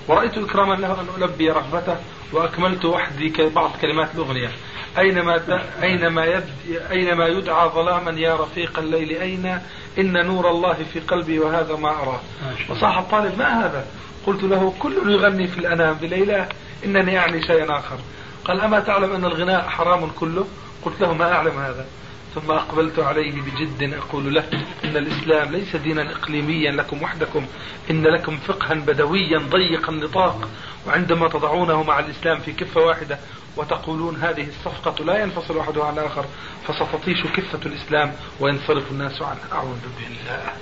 ورأيت 0.09 0.39
إكراما 0.39 0.75
له 0.75 1.01
أن 1.01 1.23
ألبي 1.23 1.51
رغبته 1.51 1.97
وأكملت 2.33 2.85
وحدي 2.85 3.33
بعض 3.49 3.71
كلمات 3.81 4.15
الأغنية. 4.15 4.51
أينما 4.99 5.41
أينما 5.83 6.43
أينما 6.91 7.27
يدعى 7.27 7.69
ظلاما 7.69 8.11
يا 8.11 8.37
رفيق 8.37 8.79
الليل 8.79 9.11
أين؟ 9.11 9.59
إن 9.99 10.27
نور 10.27 10.51
الله 10.51 10.73
في 10.93 11.01
قلبي 11.01 11.39
وهذا 11.39 11.77
ما 11.77 11.91
أراه 11.91 12.21
وصاح 12.69 12.99
الطالب 12.99 13.39
ما 13.39 13.65
هذا؟ 13.65 13.87
قلت 14.27 14.43
له 14.43 14.75
كل 14.79 15.11
يغني 15.11 15.49
في 15.49 15.59
الأنام 15.59 15.95
بليلة 15.95 16.49
إنني 16.85 17.19
أعني 17.19 17.43
شيئا 17.47 17.79
آخر. 17.79 17.99
قال 18.45 18.61
أما 18.61 18.81
تعلم 18.81 19.13
أن 19.13 19.25
الغناء 19.25 19.69
حرام 19.69 20.11
كله؟ 20.21 20.47
قلت 20.85 21.01
له 21.01 21.15
ما 21.15 21.33
أعلم 21.33 21.59
هذا. 21.59 21.87
ثم 22.35 22.51
أقبلت 22.51 22.99
عليه 22.99 23.33
بجد 23.33 23.95
أقول 23.95 24.35
له 24.35 24.45
إن 24.85 24.97
الإسلام 24.97 25.53
ليس 25.53 25.77
دينا 25.77 26.13
إقليميا 26.13 26.73
لكم 26.73 27.03
وحدكم 27.03 27.47
إن 27.91 28.03
لكم 28.03 28.37
فقها 28.37 28.75
بدويا 28.75 29.39
ضيق 29.39 29.91
النطاق 29.91 30.49
وعندما 30.87 31.29
تضعونه 31.29 31.83
مع 31.83 31.99
الإسلام 31.99 32.41
في 32.41 32.53
كفة 32.53 32.81
واحدة 32.81 33.19
وتقولون 33.57 34.17
هذه 34.17 34.49
الصفقة 34.49 35.05
لا 35.05 35.23
ينفصل 35.23 35.59
أحدها 35.59 35.85
عن 35.85 35.99
الآخر 35.99 36.25
فستطيش 36.69 37.23
كفة 37.23 37.61
الإسلام 37.67 38.13
وينصرف 38.41 38.91
الناس 38.91 39.23
عنه 39.23 39.41
أعوذ 39.53 39.79
بالله. 39.99 40.53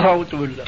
أعوذ 0.00 0.36
بالله. 0.36 0.64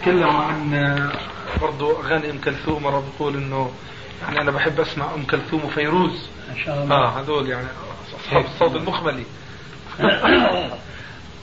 تكلموا 0.00 0.42
عن 0.42 1.10
برضو 1.60 2.00
أغاني 2.00 2.30
أم 2.30 2.38
كلثوم 2.38 2.82
مرة 2.82 3.04
بقول 3.18 3.36
إنه 3.36 3.70
يعني 4.22 4.40
أنا 4.40 4.50
بحب 4.50 4.80
أسمع 4.80 5.14
أم 5.14 5.24
كلثوم 5.24 5.64
وفيروز. 5.64 6.28
إن 6.50 6.58
شاء 6.64 6.82
الله. 6.84 6.96
آه 6.96 7.20
هذول 7.20 7.48
يعني 7.48 7.66
أصحاب 8.20 8.44
الصوت 8.44 8.76
المخملي 8.76 9.24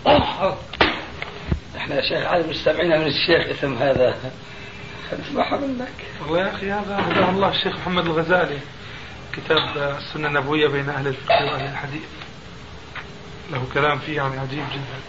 إحنا 0.08 1.96
يا 1.96 2.02
شيخ 2.02 2.26
عادي 2.28 2.50
مستمعين 2.50 3.00
من 3.00 3.08
الشيخ 3.08 3.58
اسم 3.58 3.78
هذا. 3.78 4.32
نسمعها 5.20 5.58
منك 5.58 5.88
والله 6.22 6.40
يا 6.40 6.56
أخي 6.56 6.72
هذا 6.72 7.00
هداه 7.00 7.30
الله 7.30 7.50
الشيخ 7.50 7.76
محمد 7.76 8.06
الغزالي. 8.06 8.60
كتاب 9.34 9.78
السنة 9.78 10.28
النبوية 10.28 10.68
بين 10.68 10.90
أهل 10.90 11.08
الفقه 11.08 11.46
وأهل 11.46 11.72
الحديث. 11.72 12.02
له 13.52 13.68
كلام 13.74 14.00
فيه 14.00 14.16
يعني 14.16 14.40
عجيب 14.40 14.64
جدا. 14.74 15.02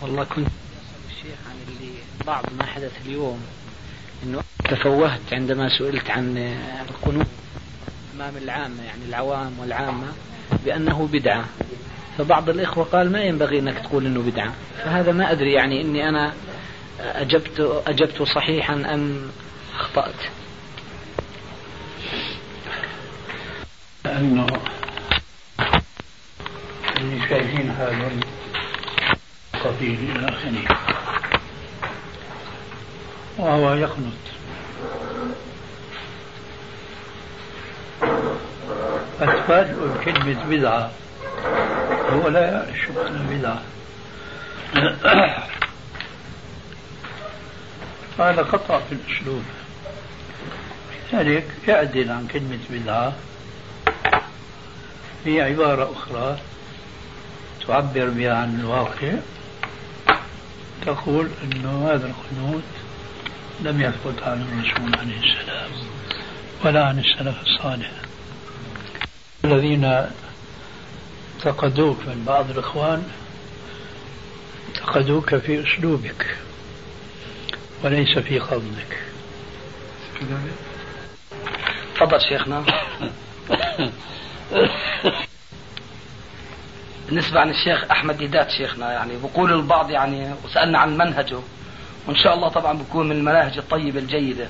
والله 0.00 0.24
كنت 0.24 0.48
الشيخ 1.10 1.38
عن 1.50 1.56
اللي 1.68 1.92
بعض 2.26 2.44
ما 2.58 2.66
حدث 2.66 2.92
اليوم. 3.06 3.46
إنه 4.22 4.42
تفوهت 4.64 5.32
عندما 5.32 5.78
سئلت 5.78 6.10
عن 6.10 6.56
القنوت 6.90 7.26
أمام 8.16 8.36
العامة 8.36 8.82
يعني 8.84 9.04
العوام 9.08 9.58
والعامة 9.58 10.06
بأنه 10.64 11.08
بدعة. 11.12 11.44
فبعض 12.18 12.48
الإخوة 12.48 12.84
قال 12.84 13.12
ما 13.12 13.22
ينبغي 13.22 13.58
إنك 13.58 13.78
تقول 13.78 14.06
إنه 14.06 14.20
بدعة. 14.20 14.52
فهذا 14.84 15.12
ما 15.12 15.32
أدري 15.32 15.52
يعني 15.52 15.80
إني 15.80 16.08
أنا 16.08 16.32
أجبت 17.00 17.82
أجبت 17.86 18.22
صحيحا 18.22 18.74
أم 18.74 19.30
أخطأت. 19.74 20.14
لأنه 24.04 24.46
اللي 26.96 27.28
شايفين 27.28 27.70
هذا 27.70 28.10
قبيل 29.64 30.10
إلى 30.16 30.28
آخره. 30.28 30.78
وهو 33.38 33.74
يقنط 33.74 34.12
أتفاجئ 39.20 39.74
بكلمة 39.74 40.44
بدعة 40.44 40.90
هو 42.10 42.28
لا 42.28 42.52
يعرف 42.52 42.76
شو 42.86 42.92
معنى 42.92 43.38
بدعة 43.38 43.62
هذا 48.18 48.42
خطأ 48.44 48.78
في 48.78 48.94
الأسلوب. 48.94 49.42
لذلك 51.12 51.46
يعدل 51.68 52.10
عن 52.10 52.26
كلمة 52.26 52.58
بدعة. 52.70 53.12
هي 55.24 55.42
عبارة 55.42 55.92
أخرى 55.92 56.38
تعبر 57.66 58.08
بها 58.08 58.34
عن 58.34 58.60
الواقع. 58.60 59.12
تقول 60.86 61.30
أنه 61.44 61.90
هذا 61.90 62.06
القنوت 62.06 62.62
لم 63.60 63.80
يثبت 63.80 64.22
عن 64.22 64.42
الرسول 64.42 64.98
عليه 64.98 65.18
السلام 65.18 65.70
ولا 66.64 66.86
عن 66.86 66.98
السلف 66.98 67.42
الصالح. 67.42 67.90
الذين 69.44 70.06
انتقدوك 71.36 71.98
من 72.06 72.24
بعض 72.26 72.50
الإخوان 72.50 73.02
انتقدوك 74.68 75.36
في 75.36 75.62
أسلوبك 75.62 76.36
وليس 77.84 78.18
في 78.18 78.38
قصدك. 78.38 78.98
تفضل 81.96 82.20
شيخنا. 82.20 82.64
بالنسبة 87.06 87.40
عن 87.40 87.50
الشيخ 87.50 87.90
أحمد 87.90 88.16
ديدات 88.16 88.50
شيخنا 88.50 88.92
يعني 88.92 89.12
بقول 89.22 89.52
البعض 89.52 89.90
يعني 89.90 90.34
وسألنا 90.44 90.78
عن 90.78 90.96
منهجه. 90.98 91.38
وإن 92.06 92.16
شاء 92.16 92.34
الله 92.34 92.48
طبعا 92.48 92.78
بكون 92.78 93.08
من 93.08 93.16
المناهج 93.16 93.58
الطيبة 93.58 93.98
الجيدة. 94.00 94.48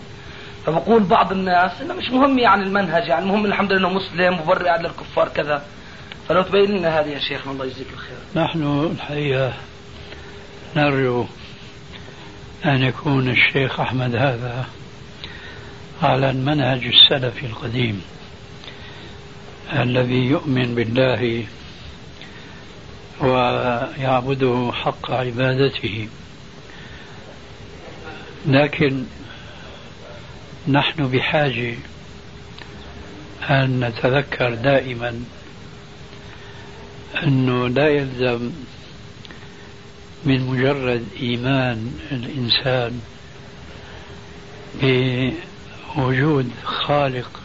فبقول 0.66 1.02
بعض 1.02 1.32
الناس 1.32 1.80
إنه 1.80 1.94
مش 1.94 2.10
مهم 2.10 2.38
يعني 2.38 2.62
المنهج 2.62 3.08
يعني 3.08 3.24
المهم 3.24 3.46
الحمد 3.46 3.72
لله 3.72 3.88
إنه 3.88 3.98
مسلم 3.98 4.40
مبرع 4.40 4.76
للكفار 4.76 5.28
كذا. 5.28 5.64
فلو 6.28 6.42
تبين 6.42 6.70
لنا 6.70 7.00
هذه 7.00 7.08
يا 7.08 7.18
شيخنا 7.18 7.52
الله 7.52 7.64
يجزيك 7.64 7.86
الخير. 7.92 8.44
نحن 8.44 8.90
الحقيقة 8.96 9.52
نرجو 10.76 11.26
أن 12.64 12.82
يكون 12.82 13.30
الشيخ 13.30 13.80
أحمد 13.80 14.14
هذا 14.14 14.66
على 16.02 16.30
المنهج 16.30 16.86
السلفي 16.86 17.46
القديم 17.46 18.02
الذي 19.72 20.24
يؤمن 20.26 20.74
بالله 20.74 21.44
ويعبده 23.20 24.70
حق 24.74 25.10
عبادته. 25.10 26.08
لكن 28.46 29.04
نحن 30.68 31.08
بحاجة 31.08 31.74
أن 33.50 33.80
نتذكر 33.84 34.54
دائما 34.54 35.24
أنه 37.22 37.68
لا 37.68 37.88
يلزم 37.88 38.50
من 40.24 40.46
مجرد 40.46 41.04
إيمان 41.20 41.92
الإنسان 42.12 43.00
وجود 45.96 46.50
خالق 46.64 47.40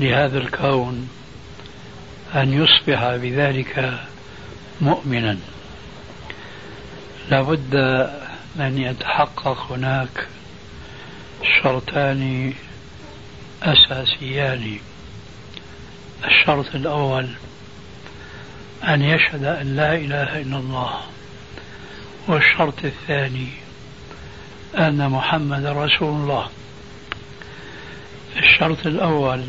لهذا 0.00 0.38
الكون 0.38 1.08
أن 2.34 2.52
يصبح 2.52 3.16
بذلك 3.16 4.00
مؤمنا. 4.80 5.38
لابد 7.30 7.74
أن 8.56 8.78
يتحقق 8.78 9.72
هناك 9.72 10.26
شرطان 11.62 12.54
أساسيان. 13.62 14.78
الشرط 16.24 16.74
الأول 16.74 17.28
أن 18.84 19.02
يشهد 19.02 19.44
أن 19.44 19.76
لا 19.76 19.94
إله 19.94 20.40
إلا 20.40 20.56
الله. 20.56 21.00
والشرط 22.28 22.84
الثاني 22.84 23.48
أن 24.78 25.08
محمد 25.08 25.66
رسول 25.66 26.20
الله. 26.20 26.48
الشرط 28.36 28.86
الأول 28.86 29.44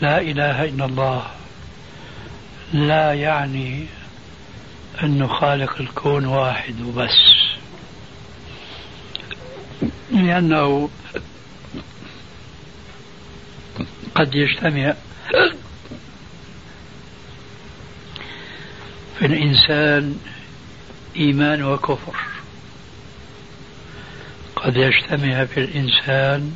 لا 0.00 0.20
إله 0.20 0.64
إلا 0.64 0.84
الله 0.84 1.26
لا 2.72 3.14
يعني 3.14 3.86
أنه 5.02 5.26
خالق 5.26 5.80
الكون 5.80 6.26
واحد 6.26 6.80
وبس. 6.80 7.43
لأنه 10.10 10.88
قد 14.14 14.34
يجتمع 14.34 14.94
في 19.18 19.26
الإنسان 19.26 20.18
إيمان 21.16 21.62
وكفر. 21.64 22.16
قد 24.56 24.76
يجتمع 24.76 25.44
في 25.44 25.60
الإنسان 25.60 26.54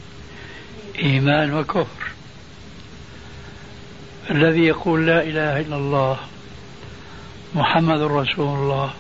إيمان 0.98 1.54
وكفر. 1.54 2.08
الذي 4.30 4.60
يقول 4.60 5.06
لا 5.06 5.22
إله 5.22 5.60
إلا 5.60 5.76
الله 5.76 6.18
محمد 7.54 8.00
رسول 8.00 8.58
الله. 8.58 8.94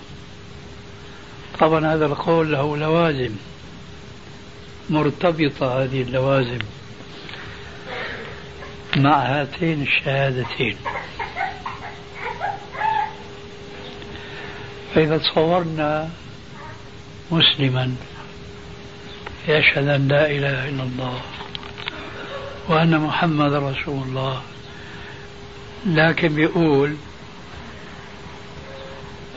طبعا 1.58 1.94
هذا 1.94 2.06
القول 2.06 2.52
له 2.52 2.76
لوازم. 2.76 3.30
مرتبطة 4.90 5.82
هذه 5.82 6.02
اللوازم 6.02 6.58
مع 8.96 9.22
هاتين 9.22 9.82
الشهادتين. 9.82 10.76
فإذا 14.94 15.18
تصورنا 15.18 16.10
مسلما 17.30 17.94
يشهد 19.48 19.88
أن 19.88 20.08
لا 20.08 20.30
إله 20.30 20.68
إلا 20.68 20.82
الله 20.82 21.20
وأن 22.68 23.00
محمد 23.00 23.52
رسول 23.52 24.02
الله 24.02 24.42
لكن 25.86 26.28
بيقول 26.28 26.96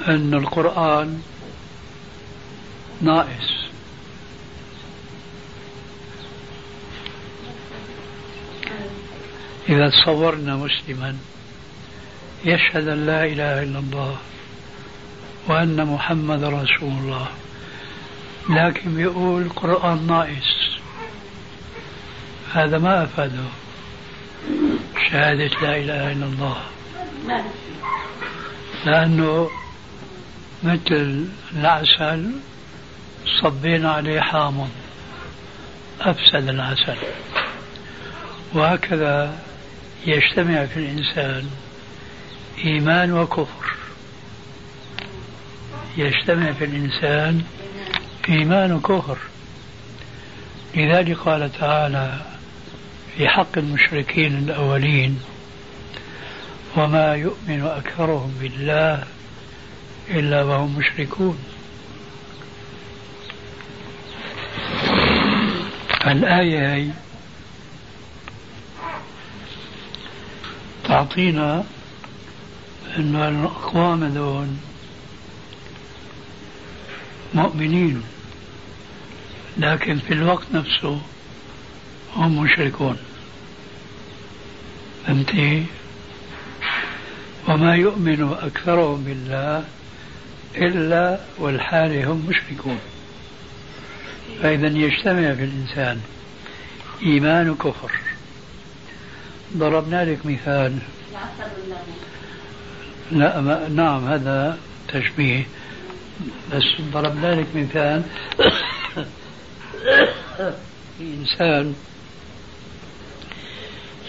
أن 0.08 0.34
القرآن 0.34 1.22
ناقص. 3.02 3.61
إذا 9.70 9.90
تصورنا 9.90 10.56
مسلما 10.56 11.18
يشهد 12.46 12.88
أن 12.88 13.06
لا 13.06 13.26
إله 13.26 13.64
إلا 13.64 13.80
الله 13.80 14.18
وأن 15.48 15.86
محمد 15.86 16.44
رسول 16.44 16.90
الله. 16.90 17.28
لكن 18.50 19.00
يقول 19.00 19.42
القرآن 19.42 20.08
ناقص. 20.08 20.80
هذا 22.54 22.78
ما 22.78 23.04
أفاده. 23.04 23.44
شهادة 25.10 25.62
لا 25.62 25.78
إله 25.78 26.12
إلا 26.12 26.26
الله. 26.26 26.58
لأنه 28.86 29.50
مثل 30.64 31.26
العسل 31.56 32.32
صبينا 33.42 33.92
عليه 33.92 34.22
حامض. 34.22 34.70
أفسد 36.02 36.50
العسل. 36.50 36.98
وهكذا 38.54 39.40
يجتمع 40.06 40.66
في 40.66 40.78
الإنسان 40.78 41.50
إيمان 42.66 43.12
وكفر. 43.14 43.76
يجتمع 45.98 46.52
في 46.52 46.66
الإنسان 46.66 47.44
إيمان 48.30 48.72
وكفر. 48.72 49.18
لذلك 50.76 51.18
قال 51.18 51.52
تعالى 51.60 52.22
في 53.18 53.28
حق 53.30 53.58
المشركين 53.58 54.38
الأولين 54.38 55.20
وما 56.78 57.16
يؤمن 57.16 57.62
أكثرهم 57.66 58.38
بالله 58.42 59.04
إلا 60.10 60.44
وهم 60.44 60.78
مشركون. 60.78 61.38
الآية 66.08 66.74
هي 66.74 66.88
تعطينا 70.92 71.64
أن 72.98 73.16
الأقوام 73.16 74.06
دون 74.06 74.60
مؤمنين 77.34 78.04
لكن 79.58 80.00
في 80.00 80.14
الوقت 80.14 80.46
نفسه 80.54 81.02
هم 82.16 82.44
مشركون. 82.44 82.98
فهمتي 85.06 85.66
وما 87.48 87.76
يؤمن 87.76 88.38
أكثرهم 88.42 89.04
بالله 89.04 89.64
إلا 90.56 91.20
والحال 91.38 92.06
هم 92.06 92.26
مشركون. 92.30 92.80
فإذا 94.42 94.68
يجتمع 94.68 95.34
في 95.34 95.44
الإنسان 95.44 96.02
إيمان 97.04 97.50
وكفر. 97.50 98.01
ضربنا 99.58 100.06
لك 100.06 100.26
مثال. 100.26 100.78
لا 103.12 103.42
ما 103.42 103.68
نعم 103.68 104.08
هذا 104.08 104.58
تشبيه. 104.88 105.48
بس 106.54 106.64
ضربنا 106.94 107.36
لك 107.36 107.48
مثال. 107.56 108.04
في 110.98 111.04
إنسان 111.20 111.76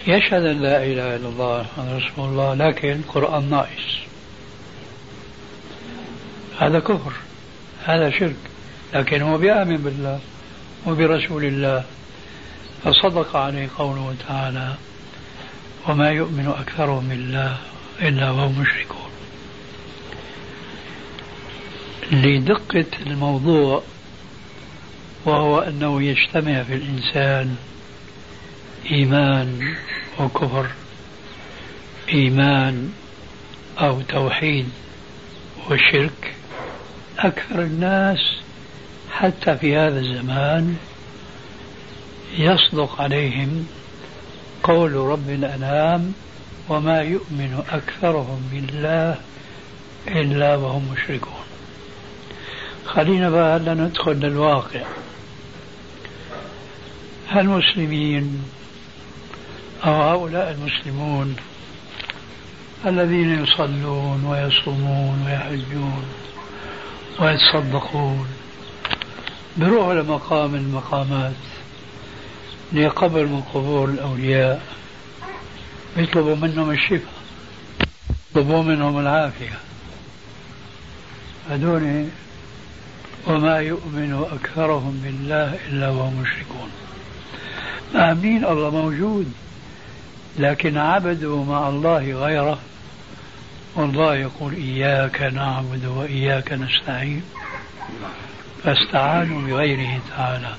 يشهد 0.07 0.45
أن 0.45 0.63
لا 0.63 0.85
إله 0.85 1.17
إلا 1.17 1.29
الله 1.29 1.61
محمد 1.63 2.03
رسول 2.03 2.29
الله 2.29 2.55
لكن 2.55 2.91
القرآن 2.91 3.51
ناقص. 3.51 3.97
هذا 6.59 6.79
كفر 6.79 7.13
هذا 7.85 8.11
شرك 8.11 8.37
لكن 8.95 9.23
هو 9.23 9.39
بيآمن 9.39 9.77
بالله 9.77 10.21
وبرسول 10.87 11.45
الله. 11.45 11.85
فصدق 12.85 13.37
عليه 13.37 13.69
قوله 13.79 14.15
تعالى 14.29 14.75
وما 15.89 16.11
يؤمن 16.11 16.47
أكثرهم 16.49 17.09
بالله 17.09 17.59
إلا 18.03 18.31
وهم 18.31 18.61
مشركون. 18.61 19.11
لدقة 22.13 22.87
الموضوع 23.07 23.83
وهو 25.25 25.59
أنه 25.59 26.03
يجتمع 26.03 26.63
في 26.63 26.75
الإنسان 26.75 27.57
إيمان 28.91 29.75
وكفر 30.21 30.67
إيمان 32.13 32.93
أو 33.79 34.01
توحيد 34.01 34.69
وشرك 35.71 36.35
أكثر 37.19 37.63
الناس 37.63 38.19
حتى 39.11 39.57
في 39.57 39.77
هذا 39.77 40.01
الزمان 40.01 40.77
يصدق 42.39 43.01
عليهم 43.01 43.67
قول 44.63 44.93
رب 44.95 45.31
الأنام 45.31 46.13
وما 46.69 47.01
يؤمن 47.01 47.63
أكثرهم 47.71 48.49
بالله 48.53 49.17
إلا 50.09 50.57
وهم 50.57 50.89
مشركون. 50.93 51.43
خلينا 52.87 53.31
بقى 53.31 53.57
هلا 53.57 53.75
ندخل 53.75 54.13
للواقع. 54.13 54.83
المسلمين 57.37 58.43
أو 59.85 59.93
هؤلاء 60.03 60.51
المسلمون 60.51 61.37
الذين 62.87 63.43
يصلون 63.45 64.25
ويصومون 64.25 65.25
ويحجون 65.27 66.05
ويتصدقون 67.21 68.27
بروحوا 69.57 69.95
لمقام 69.95 70.55
المقامات. 70.55 71.33
لقبر 72.75 73.27
من 73.27 73.43
قبور 73.55 73.89
الأولياء. 73.89 74.63
يطلبوا 75.97 76.37
منهم 76.37 76.71
الشفاء 76.71 77.13
يطلبوا 78.31 78.63
منهم 78.63 78.99
العافية. 78.99 79.59
هذول 81.51 82.07
وما 83.27 83.59
يؤمن 83.59 84.27
أكثرهم 84.33 85.01
بالله 85.05 85.59
إلا 85.69 85.89
وهم 85.89 86.23
مشركون. 86.23 86.71
آمين 87.95 88.45
الله 88.45 88.71
موجود. 88.71 89.33
لكن 90.39 90.79
عبدوا 90.79 91.45
مع 91.45 91.69
الله 91.69 92.13
غيره. 92.13 92.59
والله 93.77 94.15
يقول 94.15 94.55
إياك 94.55 95.23
نعبد 95.23 95.85
وإياك 95.85 96.53
نستعين. 96.53 97.23
فاستعانوا 98.65 99.43
بغيره 99.43 100.01
تعالى. 100.17 100.57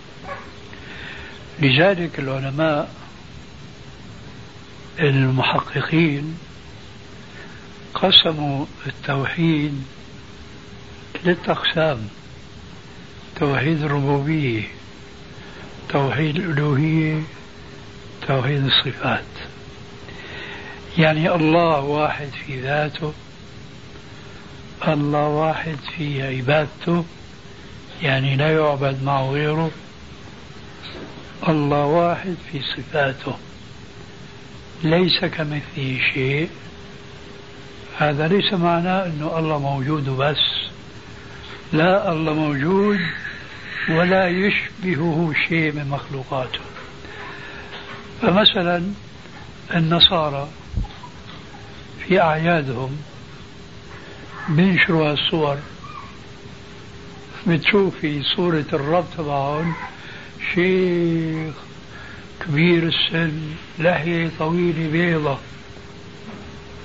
لذلك 1.63 2.19
العلماء 2.19 2.89
المحققين 4.99 6.37
قسموا 7.93 8.65
التوحيد 8.87 9.83
ثلاثة 11.23 11.51
أقسام 11.51 12.07
توحيد 13.39 13.83
الربوبية 13.83 14.63
توحيد 15.89 16.35
الألوهية 16.35 17.21
توحيد 18.27 18.65
الصفات. 18.65 19.23
يعني 20.97 21.35
الله 21.35 21.79
واحد 21.79 22.29
في 22.45 22.61
ذاته 22.61 23.13
الله 24.87 25.27
واحد 25.27 25.77
في 25.97 26.23
عبادته 26.23 27.05
يعني 28.01 28.35
لا 28.35 28.51
يعبد 28.51 29.03
معه 29.03 29.31
غيره. 29.31 29.71
الله 31.47 31.85
واحد 31.85 32.35
في 32.51 32.61
صفاته. 32.61 33.37
ليس 34.83 35.25
كمثله 35.25 35.99
شيء. 36.13 36.49
هذا 37.97 38.27
ليس 38.27 38.53
معناه 38.53 39.05
إنه 39.05 39.39
الله 39.39 39.59
موجود 39.59 40.09
بس. 40.09 40.37
لا 41.73 42.11
الله 42.11 42.33
موجود 42.33 42.99
ولا 43.89 44.27
يشبهه 44.27 45.33
شيء 45.47 45.71
من 45.71 45.87
مخلوقاته. 45.87 46.59
فمثلا 48.21 48.83
النصارى 49.75 50.47
في 52.07 52.21
أعيادهم 52.21 52.97
بينشروا 54.49 55.11
هالصور 55.11 55.57
بتشوف 57.47 57.95
في 58.01 58.23
صورة 58.23 58.65
الرب 58.73 59.05
تبعهم 59.17 59.73
شيخ 60.55 61.53
كبير 62.45 62.83
السن 62.83 63.41
لحية 63.79 64.31
طويلة 64.39 64.91
بيضة. 64.91 65.37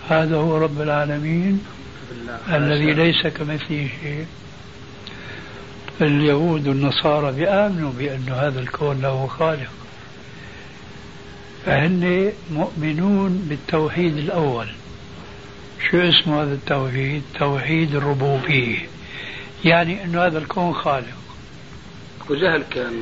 هذا 0.08 0.36
هو 0.36 0.58
رب 0.58 0.80
العالمين 0.80 1.64
الذي 2.48 2.92
ليس 2.94 3.26
كمثله 3.26 3.88
شيء. 4.02 4.26
اليهود 6.00 6.68
والنصارى 6.68 7.32
بيآمنوا 7.32 7.92
بأن 7.98 8.28
هذا 8.28 8.60
الكون 8.60 9.00
له 9.00 9.26
خالق. 9.26 9.70
فهن 11.66 12.32
مؤمنون 12.52 13.46
بالتوحيد 13.48 14.16
الأول. 14.16 14.68
شو 15.90 15.96
اسمه 15.96 16.42
هذا 16.42 16.54
التوحيد؟ 16.54 17.22
توحيد 17.38 17.94
الربوبية. 17.94 18.78
يعني 19.64 20.04
أنه 20.04 20.26
هذا 20.26 20.38
الكون 20.38 20.74
خالق. 20.74 21.18
وجهل 22.30 22.62
كان 22.70 22.92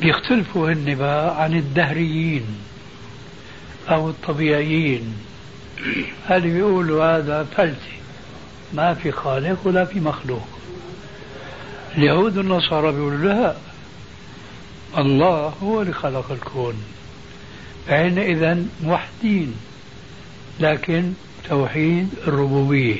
بيختلفوا 0.00 0.72
هن 0.72 0.94
بقى 0.94 1.42
عن 1.42 1.54
الدهريين 1.54 2.44
أو 3.88 4.08
الطبيعيين. 4.10 5.14
اللي 6.30 6.50
بيقولوا 6.52 7.04
هذا 7.04 7.44
فلتي 7.56 7.96
ما 8.74 8.94
في 8.94 9.12
خالق 9.12 9.58
ولا 9.64 9.84
في 9.84 10.00
مخلوق. 10.00 10.48
اليهود 11.96 12.36
والنصارى 12.36 12.92
بيقولوا 12.92 13.18
لا 13.34 13.54
الله 14.98 15.54
هو 15.62 15.82
اللي 15.82 15.92
خلق 15.92 16.32
الكون. 16.32 16.74
فإحنا 17.88 18.22
إذا 18.22 18.62
موحدين 18.82 19.54
لكن 20.60 21.12
توحيد 21.48 22.08
الربوبية 22.26 22.96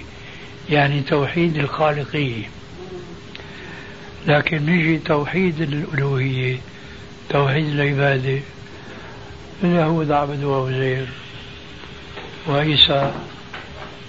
يعني 0.71 1.01
توحيد 1.01 1.57
الخالقية. 1.57 2.45
لكن 4.27 4.67
نجي 4.67 4.99
توحيد 4.99 5.61
الألوهية. 5.61 6.59
توحيد 7.31 7.67
العبادة 7.67 8.41
اليهود 9.65 10.11
عبدوا 10.11 10.69
عزير 10.69 11.07
وعيسى 12.49 13.13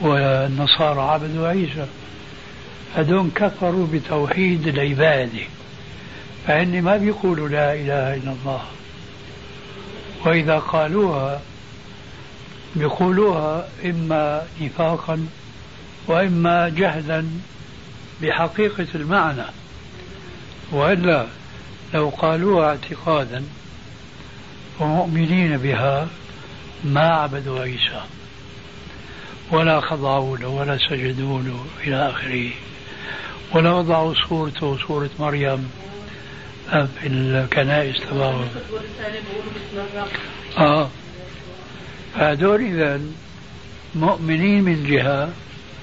والنصارى 0.02 1.02
عبدوا 1.02 1.48
عيسى 1.48 1.86
هذول 2.96 3.30
كفروا 3.36 3.88
بتوحيد 3.94 4.68
العبادة 4.68 5.40
فإن 6.48 6.82
ما 6.82 6.98
بيقولوا 6.98 7.50
لا 7.50 7.74
إله 7.74 8.16
إلا 8.16 8.36
الله. 8.42 8.62
وإذا 10.26 10.60
قالوها 10.60 11.42
بيقولوها 12.76 13.68
إما 13.86 14.44
نفاقا 14.62 15.28
وإما 16.08 16.70
جهلا 16.70 17.26
بحقيقة 18.22 18.88
المعنى 18.96 19.46
وإلا 20.72 21.26
لو 21.94 22.10
قالوها 22.10 22.70
اعتقادا 22.70 23.44
ومؤمنين 24.80 25.58
بها 25.58 26.08
ما 26.84 27.08
عبدوا 27.08 27.60
عيسى 27.60 28.02
ولا 29.52 29.82
خضعوا 29.82 30.38
له 30.38 30.48
ولا 30.48 30.78
سجدوا 30.78 31.42
له 31.42 31.66
إلى 31.84 32.10
آخره 32.10 32.50
ولا 33.54 33.72
وضعوا 33.72 34.14
صورته 34.30 34.78
صورة 34.88 35.10
مريم 35.20 35.72
في 36.70 37.08
الكنائس 37.08 37.96
تبعهم 38.12 38.48
آه. 40.58 40.90
هذول 42.16 42.62
إذا 42.62 43.02
مؤمنين 43.96 44.64
من 44.64 44.84
جهة 44.84 45.30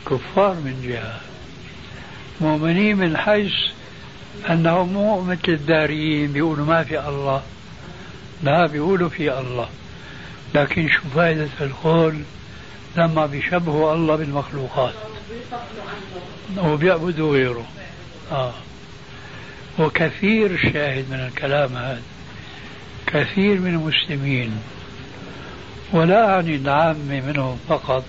كفار 0.07 0.55
من 0.55 0.83
جهة 0.89 1.21
مؤمنين 2.41 2.97
من 2.97 3.17
حيث 3.17 3.53
أنهم 4.51 4.93
مو 4.93 5.21
مثل 5.21 5.49
الداريين 5.49 6.33
بيقولوا 6.33 6.67
ما 6.67 6.85
في 6.85 7.09
الله. 7.09 7.43
لا 8.43 8.67
بيقولوا 8.67 9.09
في 9.09 9.39
الله. 9.39 9.69
لكن 10.55 10.89
شو 10.89 11.01
فائدة 11.15 11.49
القول؟ 11.61 12.15
لما 12.97 13.27
بيشبهوا 13.27 13.95
الله 13.95 14.17
بالمخلوقات. 14.17 14.95
وبيعبدوا 16.59 17.33
غيره. 17.33 17.67
آه. 18.33 18.53
وكثير 19.79 20.73
شاهد 20.73 21.11
من 21.11 21.21
الكلام 21.21 21.77
هذا. 21.77 22.03
كثير 23.07 23.61
من 23.61 23.75
المسلمين. 23.75 24.59
ولا 25.93 26.35
أعني 26.35 26.57
العامة 26.57 27.21
منهم 27.21 27.59
فقط 27.69 28.05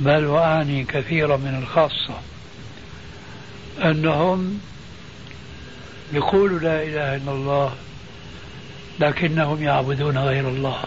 بل 0.00 0.24
وأعني 0.26 0.84
كثيرا 0.84 1.36
من 1.36 1.58
الخاصة. 1.62 2.20
أنهم 3.84 4.60
يقولوا 6.12 6.58
لا 6.58 6.82
إله 6.82 7.16
إلا 7.16 7.32
الله 7.32 7.72
لكنهم 9.00 9.62
يعبدون 9.62 10.18
غير 10.18 10.48
الله. 10.48 10.82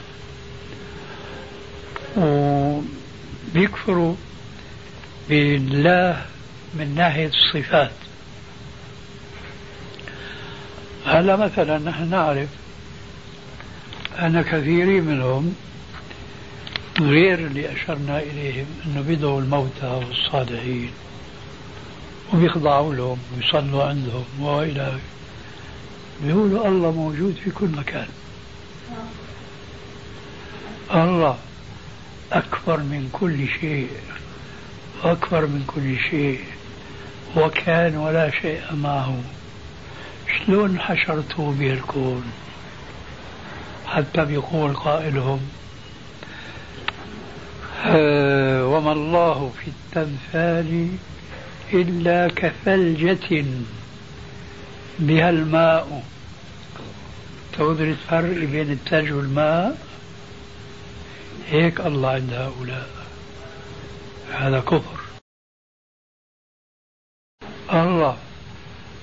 وبيكفروا 2.17 4.15
بالله 5.29 6.25
من 6.73 6.95
ناحية 6.95 7.27
الصفات. 7.27 7.91
هلا 11.05 11.35
مثلا 11.35 11.77
نحن 11.77 12.09
نعرف 12.09 12.49
أن 14.19 14.41
كثيرين 14.41 15.03
منهم 15.03 15.55
غير 16.99 17.39
اللي 17.39 17.73
أشرنا 17.73 18.19
إليهم 18.19 18.65
أنه 18.85 19.01
بيدعوا 19.01 19.41
الموتى 19.41 19.87
والصالحين. 19.87 20.91
وبيخضعوا 22.33 22.95
لهم 22.95 23.17
ويصلوا 23.37 23.83
عندهم 23.83 24.25
وإلى 24.39 24.97
بيقولوا 26.23 26.67
الله 26.67 26.91
موجود 26.91 27.35
في 27.43 27.51
كل 27.51 27.67
مكان. 27.67 28.07
الله 30.93 31.37
أكبر 32.31 32.77
من 32.77 33.09
كل 33.11 33.47
شيء 33.59 33.89
أكبر 35.03 35.41
من 35.45 35.63
كل 35.67 36.09
شيء. 36.09 36.39
وكان 37.37 37.97
ولا 37.97 38.31
شيء 38.41 38.61
معه. 38.73 39.15
شلون 40.37 40.79
حشرته 40.79 41.55
به 41.59 41.73
الكون 41.73 42.23
حتى 43.87 44.25
بيقول 44.25 44.73
قائلهم 44.73 45.39
آه، 47.85 48.65
وما 48.65 48.91
الله 48.91 49.51
في 49.59 49.67
التمثال 49.67 50.87
إلا 51.73 52.27
كثلجة 52.27 53.45
بها 54.99 55.29
الماء. 55.29 56.03
تدري 57.53 57.91
الفرق 57.91 58.37
بين 58.37 58.71
الثلج 58.71 59.11
والماء. 59.11 59.87
هيك 61.49 61.79
الله 61.79 62.09
عند 62.09 62.33
هؤلاء. 62.33 62.89
هذا 64.31 64.59
كفر. 64.59 64.99
الله 67.73 68.17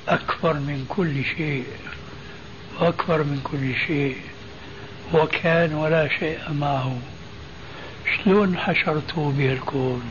أكبر 0.08 0.54
من 0.54 0.86
كل 0.88 1.24
شيء. 1.24 1.66
وأكبر 2.80 3.22
من 3.22 3.40
كل 3.44 3.86
شيء. 3.86 4.16
وكان 5.14 5.74
ولا 5.74 6.08
شيء 6.18 6.52
معه. 6.52 6.98
شلون 8.16 8.58
حشرتوا 8.58 9.32
به 9.32 9.52
الكون 9.52 10.10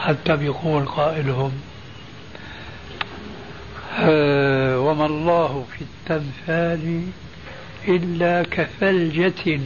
حتى 0.00 0.36
بيقول 0.36 0.86
قائلهم 0.86 1.52
وما 4.86 5.06
الله 5.06 5.66
في 5.72 5.84
التمثال 5.84 7.02
إلا 7.88 8.42
كثلجة 8.50 9.60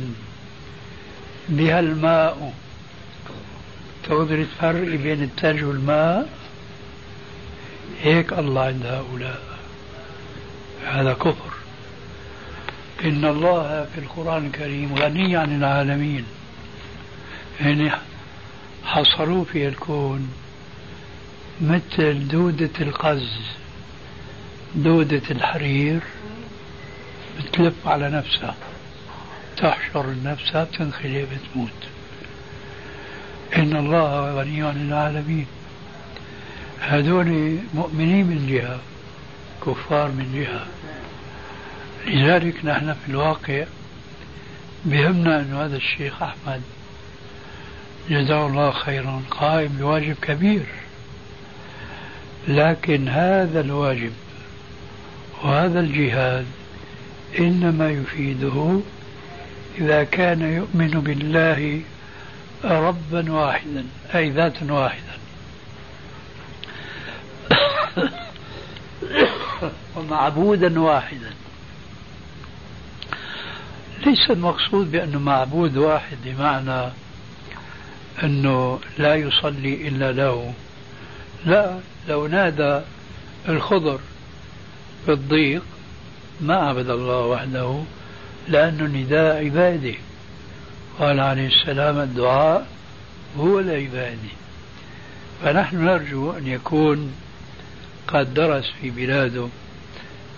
بها 1.48 1.80
الماء. 1.80 2.52
تقدر 4.04 4.34
الفرق 4.34 4.88
بين 4.88 5.22
الثلج 5.22 5.64
والماء؟ 5.64 6.28
هيك 8.02 8.32
الله 8.32 8.62
عند 8.62 8.86
هؤلاء. 8.86 9.42
هذا 10.86 11.12
كفر. 11.12 11.52
إن 13.04 13.24
الله 13.24 13.86
في 13.94 14.00
القرآن 14.00 14.46
الكريم 14.46 14.94
غني 14.94 15.36
عن 15.36 15.56
العالمين. 15.58 16.24
يعني 17.60 17.90
حصروا 18.84 19.44
في 19.44 19.68
الكون 19.68 20.32
مثل 21.60 22.28
دودة 22.28 22.70
القز 22.80 23.40
دودة 24.74 25.22
الحرير 25.30 26.00
بتلف 27.38 27.88
على 27.88 28.10
نفسها 28.10 28.54
تحشر 29.56 30.14
نفسها 30.24 30.64
بتنخلي 30.64 31.22
بتموت. 31.22 31.70
إن 33.56 33.76
الله 33.76 34.32
غني 34.40 34.62
عن 34.62 34.88
العالمين. 34.88 35.46
هذول 36.80 37.58
مؤمنين 37.74 38.26
من 38.26 38.46
جهة 38.46 38.80
كفار 39.66 40.08
من 40.08 40.32
جهة. 40.34 40.66
لذلك 42.06 42.64
نحن 42.64 42.92
في 42.92 43.10
الواقع 43.10 43.64
بهمنا 44.84 45.40
أن 45.40 45.54
هذا 45.54 45.76
الشيخ 45.76 46.22
أحمد 46.22 46.62
جزاه 48.10 48.46
الله 48.46 48.70
خيرا. 48.70 49.22
قائم 49.30 49.68
بواجب 49.78 50.16
كبير. 50.22 50.66
لكن 52.48 53.08
هذا 53.08 53.60
الواجب 53.60 54.12
وهذا 55.42 55.80
الجهاد 55.80 56.46
إنما 57.38 57.90
يفيده 57.90 58.80
إذا 59.78 60.04
كان 60.04 60.40
يؤمن 60.40 60.90
بالله 60.90 61.80
ربا 62.64 63.32
واحدا 63.32 63.84
أي 64.14 64.30
ذاتا 64.30 64.72
واحدا. 64.72 65.14
ومعبودا 69.96 70.80
واحدا. 70.80 71.32
ليس 74.06 74.30
المقصود 74.30 74.92
بأنه 74.92 75.18
معبود 75.18 75.76
واحد 75.76 76.16
بمعنى 76.24 76.90
أنه 78.22 78.80
لا 78.98 79.14
يصلي 79.14 79.88
إلا 79.88 80.12
له. 80.12 80.52
لا 81.46 81.78
لو 82.08 82.26
نادى 82.26 82.80
الخضر 83.48 83.98
في 85.06 85.12
الضيق 85.12 85.62
ما 86.40 86.56
عبد 86.56 86.90
الله 86.90 87.20
وحده 87.20 87.82
لأنه 88.48 88.84
نداء 88.84 89.44
عباده. 89.44 89.94
قال 90.98 91.20
عليه 91.20 91.46
السلام 91.46 91.98
الدعاء 91.98 92.66
هو 93.38 93.60
العبادة. 93.60 94.34
فنحن 95.42 95.84
نرجو 95.84 96.32
أن 96.32 96.46
يكون 96.46 97.12
قد 98.08 98.34
درس 98.34 98.64
في 98.80 98.90
بلاده 98.90 99.48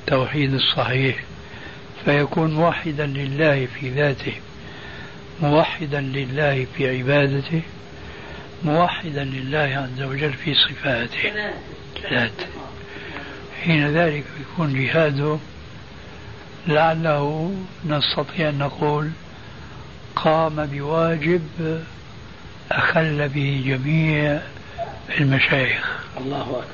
التوحيد 0.01 0.55
الصحيح 0.55 1.25
فيكون 2.05 2.55
موحدا 2.55 3.07
لله 3.07 3.67
في 3.67 3.91
ذاته. 3.91 4.35
موحدا 5.43 6.01
لله 6.01 6.67
في 6.77 6.99
عبادته 6.99 7.63
موحدا 8.65 9.25
لله 9.25 9.59
عز 9.99 10.03
وجل 10.03 10.33
في 10.33 10.55
صفاته. 10.55 11.33
ثلاثة. 12.03 12.47
حين 13.65 13.89
ذلك 13.89 14.25
يكون 14.41 14.87
جهاده 14.87 15.39
لعله 16.67 17.55
نستطيع 17.87 18.49
أن 18.49 18.59
نقول 18.59 19.11
قام 20.17 20.67
بواجب 20.67 21.83
أخل 22.73 23.29
به 23.29 23.63
جميع 23.67 24.41
المشايخ. 25.21 26.01
الله 26.17 26.43
أكبر. 26.43 26.65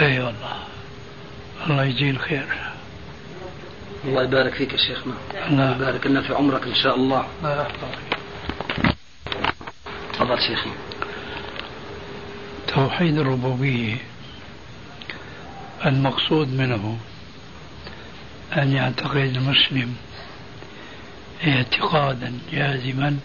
أي 0.00 0.06
أيوة 0.06 0.26
والله. 0.26 0.56
الله 1.66 1.84
يجزيه 1.84 2.10
الخير. 2.10 2.46
الله 4.04 4.22
يبارك 4.22 4.54
فيك 4.54 4.72
يا 4.72 4.76
شيخنا. 4.76 5.14
الله 5.48 5.76
يبارك 5.76 6.06
لنا 6.06 6.22
في 6.22 6.34
عمرك 6.34 6.62
إن 6.66 6.74
شاء 6.74 6.96
الله. 6.96 7.26
الله. 7.44 7.68
تفضل 10.12 10.38
شيخي 10.38 10.70
توحيد 12.68 13.18
الربوبية 13.18 13.96
المقصود 15.86 16.48
منه 16.48 16.98
أن 18.56 18.72
يعتقد 18.72 19.16
المسلم 19.16 19.94
اعتقادا 21.46 22.38
جازما 22.52 23.18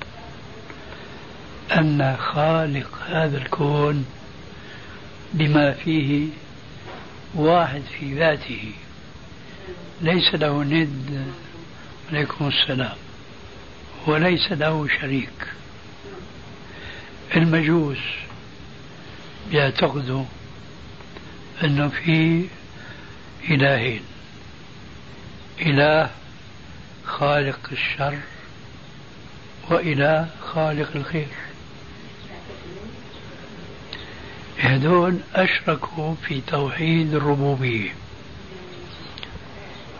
أن 1.72 2.18
خالق 2.20 2.90
هذا 3.08 3.38
الكون 3.38 4.06
بما 5.34 5.72
فيه 5.72 6.28
واحد 7.36 7.82
في 8.00 8.13
ذاته. 8.13 8.72
ليس 10.02 10.36
له 10.36 10.64
ند. 10.64 11.28
عليكم 12.12 12.48
السلام. 12.48 12.98
وليس 14.08 14.52
له 14.52 14.88
شريك. 15.02 15.48
المجوس 17.36 17.98
بيعتقدوا 19.50 20.24
أنه 21.64 21.88
في 21.88 22.48
إلهين. 23.50 24.02
إله 25.62 26.10
خالق 27.06 27.60
الشر 27.72 28.18
وإله 29.70 30.30
خالق 30.42 30.90
الخير. 30.96 31.28
هذول 34.58 35.20
أشركوا 35.36 36.16
في 36.28 36.42
توحيد 36.42 37.14
الربوبية. 37.14 38.07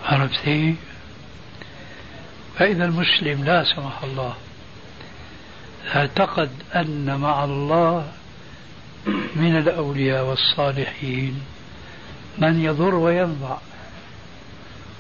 عرفتي 0.08 0.76
فإذا 2.58 2.86
المسلم 2.86 3.44
لا 3.44 3.64
سمح 3.64 4.04
الله. 4.04 4.34
اعتقد 5.96 6.50
أن 6.76 7.20
مع 7.20 7.44
الله 7.44 8.12
من 9.36 9.58
الأولياء 9.58 10.26
والصالحين 10.26 11.42
من 12.38 12.64
يضر 12.64 12.96
وينفع 12.96 13.58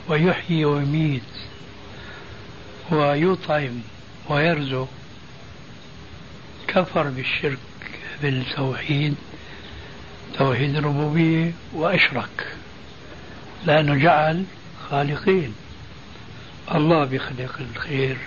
ويحيي 0.07 0.65
ويميت 0.65 1.21
ويطعم 2.91 3.81
ويرزق. 4.29 4.89
كفر 6.67 7.03
بالشرك 7.03 7.59
بالتوحيد 8.21 9.15
توحيد 10.37 10.75
الربوبية 10.75 11.51
وأشرك. 11.73 12.47
لأنه 13.65 13.95
جعل 13.95 14.43
خالقين 14.91 15.55
الله 16.75 17.05
بيخلق 17.05 17.55
الخير 17.75 18.17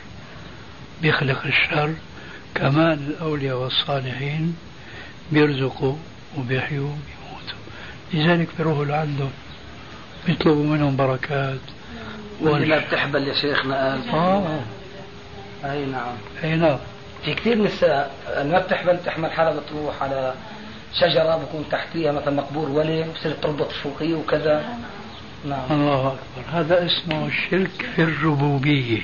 بيخلق 1.03 1.47
الشر 1.47 1.95
كمان 2.55 2.93
الأولياء 2.93 3.57
والصالحين 3.57 4.57
بيرزقوا 5.33 5.97
وبيحيوا 6.39 6.89
وبيموتوا. 6.89 7.59
لذلك 8.15 8.49
بيروحوا 8.59 8.85
لعندهم 8.85 9.31
بيطلبوا 10.27 10.65
منهم 10.65 10.97
بركات. 10.97 11.59
واللي 12.41 12.81
بتحبل 12.81 13.29
يا 13.29 13.35
شيخنا 13.35 13.91
قال 13.91 14.09
آه. 14.09 14.61
أي 15.65 15.87
نعم. 15.87 16.15
أي 16.45 16.57
نعم. 16.57 16.79
في 17.25 17.35
كثير 17.35 17.63
نساء 17.63 18.15
ما 18.45 18.59
بتحمل 18.59 18.99
تحمل 19.05 19.31
حالها 19.33 19.61
بتروح 19.61 20.03
على 20.03 20.35
شجرة 21.01 21.37
بكون 21.37 21.65
تحتيها 21.71 22.13
مثلا 22.13 22.31
مقبور 22.31 22.69
ولي 22.69 23.09
وبصير 23.09 23.33
تربط 23.33 23.73
فوقيه 23.73 24.15
وكذا. 24.15 24.65
نعم. 25.45 25.73
الله 25.73 26.07
أكبر. 26.07 26.61
هذا 26.61 26.87
اسمه 26.87 27.27
الشرك 27.27 27.87
في 27.97 28.03
الربوبية. 28.03 29.03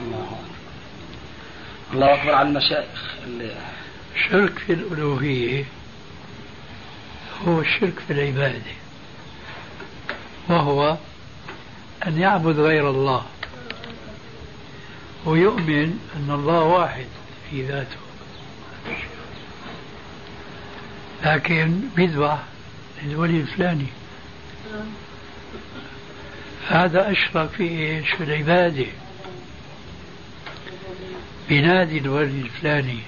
الله 0.00 0.24
أكبر. 0.24 0.36
الله 1.92 2.14
أكبر 2.14 2.34
على 2.34 2.48
المشايخ 2.48 3.14
اللي 3.26 3.56
الشرك 4.16 4.58
في 4.58 4.72
الألوهية 4.72 5.64
هو 7.48 7.60
الشرك 7.60 7.98
في 8.06 8.12
العبادة. 8.12 8.72
وهو 10.48 10.96
أن 12.06 12.18
يعبد 12.18 12.58
غير 12.58 12.90
الله. 12.90 13.22
ويؤمن 15.24 15.98
أن 16.16 16.30
الله 16.30 16.60
واحد 16.60 17.06
في 17.50 17.66
ذاته. 17.66 17.96
لكن 21.24 21.80
بيذبح 21.96 22.38
للولي 23.02 23.40
الفلاني. 23.40 23.86
هذا 26.68 27.12
أشرك 27.12 27.48
في 27.50 27.62
إيش؟ 27.62 28.10
في 28.10 28.24
العبادة. 28.24 28.86
بنادي 31.48 31.98
الولي 31.98 32.40
الفلاني 32.40 32.98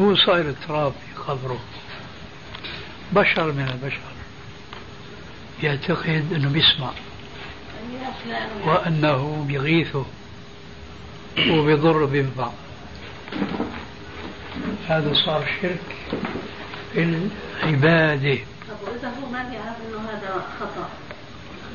هو 0.00 0.14
صاير 0.14 0.54
تراب 0.68 0.92
في 0.92 1.22
قبره. 1.22 1.60
بشر 3.12 3.52
من 3.52 3.68
البشر. 3.68 4.00
يعتقد 5.62 6.32
أنه 6.32 6.48
بيسمع. 6.48 6.90
وأنه 8.64 9.44
بيغيثه. 9.48 10.06
وبيضر 11.50 12.04
بينفع. 12.04 12.50
هذا 14.88 15.14
صار 15.14 15.48
شرك 15.62 15.96
في 16.92 17.28
العبادة. 17.62 18.38
طب 18.68 18.88
وإذا 18.88 19.08
هو 19.08 19.30
ما 19.30 19.48
بيعرف 19.50 19.76
إنه 19.88 20.10
هذا 20.10 20.46
خطأ. 20.60 20.88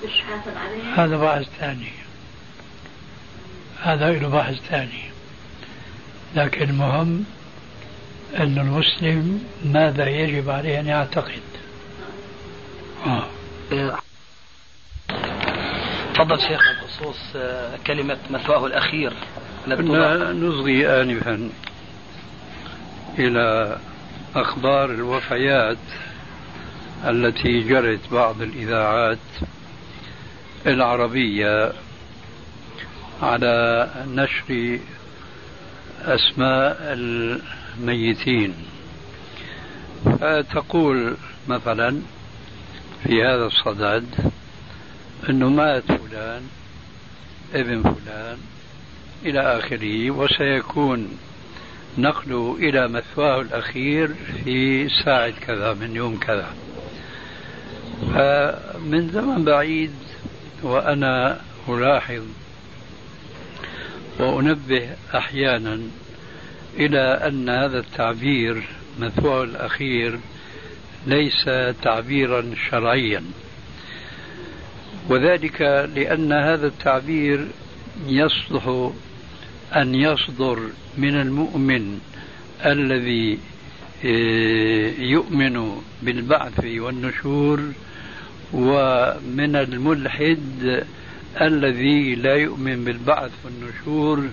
مش 0.06 0.22
حاسب 0.22 0.58
عليه 0.58 1.04
هذا 1.04 1.18
بحث 1.18 1.48
ثاني. 1.60 1.92
هذا 3.82 4.12
له 4.12 4.30
بحث 4.30 4.56
ثاني. 4.70 5.12
لكن 6.36 6.70
المهم 6.70 7.26
أن 8.38 8.58
المسلم 8.60 9.44
ماذا 9.66 10.10
يجب 10.10 10.50
عليه 10.50 10.80
أن 10.80 10.88
يعتقد. 10.88 11.42
آه. 13.06 13.28
تفضل 16.14 16.40
شيخنا 16.40 16.82
بخصوص 16.82 17.18
آه، 17.36 17.78
كلمة 17.88 18.18
مثواه 18.30 18.66
الأخير. 18.66 19.14
كنا 19.66 20.34
نصغي 20.34 21.02
آنفا 21.02 21.50
إلى 23.20 23.78
أخبار 24.36 24.92
الوفيات 24.92 25.78
التي 27.08 27.60
جرت 27.60 28.00
بعض 28.12 28.42
الإذاعات 28.42 29.18
العربية 30.68 31.72
على 33.22 33.90
نشر 34.08 34.80
أسماء 36.02 36.78
الميتين. 36.82 38.54
فتقول 40.06 41.18
مثلا 41.48 42.02
في 43.04 43.24
هذا 43.24 43.46
الصدد 43.46 44.06
أنه 45.30 45.50
مات 45.50 45.92
فلان 45.92 46.42
ابن 47.54 47.82
فلان 47.82 48.38
إلى 49.26 49.40
آخره 49.40 50.12
وسيكون 50.12 51.18
نقله 51.98 52.58
إلى 52.60 52.88
مثواه 52.88 53.42
الأخير 53.42 54.14
في 54.44 54.90
ساعة 55.06 55.30
كذا 55.30 55.74
من 55.74 55.96
يوم 55.96 56.20
كذا. 56.20 56.48
فمن 58.02 59.10
زمن 59.10 59.46
بعيد 59.46 59.92
وأنا 60.64 61.42
ألاحظ 61.70 62.24
وأنبه 64.20 64.90
أحيانا 65.16 65.80
إلى 66.78 67.00
أن 67.00 67.50
هذا 67.50 67.80
التعبير 67.80 68.64
مثواه 69.00 69.44
الأخير 69.44 70.20
ليس 71.08 71.50
تعبيرا 71.82 72.46
شرعيا. 72.70 73.24
وذلك 75.10 75.62
لأن 75.96 76.34
هذا 76.34 76.68
التعبير 76.68 77.48
يصلح 78.08 78.92
أن 79.76 79.96
يصدر 79.96 80.60
من 80.98 81.22
المؤمن 81.22 82.00
الذي 82.66 83.40
آه، 84.06 84.92
يؤمن 85.00 85.82
بالبعث 86.02 86.66
والنشور 86.66 87.60
ومن 88.54 89.56
الملحد 89.56 90.86
الذي 91.42 92.16
لا 92.16 92.36
يؤمن 92.36 92.84
بالبعث 92.84 93.32
والنشور 93.46 94.30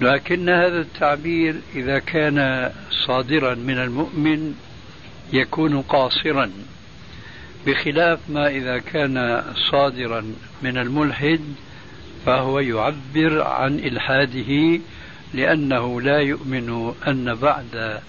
لكن 0.00 0.48
هذا 0.48 0.80
التعبير 0.80 1.54
إذا 1.74 1.98
كان 1.98 2.70
صادرا 3.06 3.54
من 3.54 3.78
المؤمن 3.78 4.54
يكون 5.32 5.82
قاصرا 5.82 6.50
بخلاف 7.66 8.18
ما 8.28 8.48
إذا 8.48 8.78
كان 8.78 9.42
صادرا 9.70 10.24
من 10.62 10.78
الملحد 10.78 11.40
فهو 12.26 12.60
يعبر 12.60 13.42
عن 13.42 13.78
إلحاده 13.78 14.80
لأنه 15.34 16.00
لا 16.00 16.18
يؤمن 16.18 16.94
أن 17.08 17.34
بعد 17.34 18.00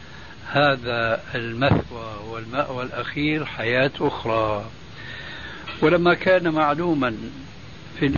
هذا 0.52 1.22
المثوى 1.36 2.14
والمأوى 2.30 2.84
الأخير 2.84 3.46
حياة 3.46 3.92
أخرى. 4.02 4.66
ولما 5.82 6.14
كان 6.14 6.50
معلوما 6.50 7.16
في 8.00 8.12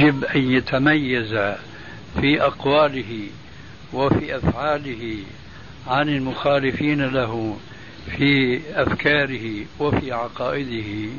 يجب 0.00 0.24
أن 0.24 0.52
يتميز 0.52 1.32
في 2.20 2.42
أقواله 2.42 3.26
وفي 3.92 4.36
أفعاله 4.36 5.18
عن 5.86 6.08
المخالفين 6.08 7.02
له 7.02 7.56
في 8.16 8.60
أفكاره 8.74 9.64
وفي 9.78 10.12
عقائده 10.12 11.10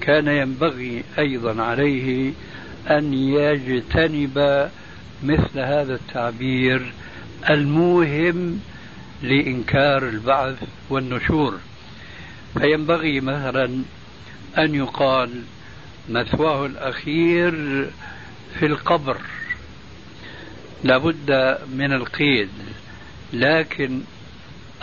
كان 0.00 0.28
ينبغي 0.28 1.04
أيضا 1.18 1.62
عليه 1.62 2.32
أن 2.90 3.14
يجتنب 3.14 4.68
مثل 5.24 5.58
هذا 5.58 5.94
التعبير 5.94 6.92
الموهم 7.50 8.60
لإنكار 9.22 10.08
البعث 10.08 10.56
والنشور. 10.90 11.58
فينبغي 12.58 13.20
مثلا 13.20 13.82
أن 14.58 14.74
يقال 14.74 15.42
مثواه 16.08 16.66
الأخير 16.66 17.52
في 18.58 18.66
القبر. 18.66 19.16
لابد 20.84 21.58
من 21.72 21.92
القيد 21.92 22.50
لكن 23.32 24.00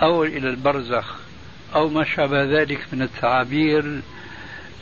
أو 0.01 0.23
إلى 0.23 0.49
البرزخ 0.49 1.15
أو 1.75 1.89
ما 1.89 2.03
شابه 2.03 2.43
ذلك 2.43 2.79
من 2.93 3.01
التعابير 3.01 4.01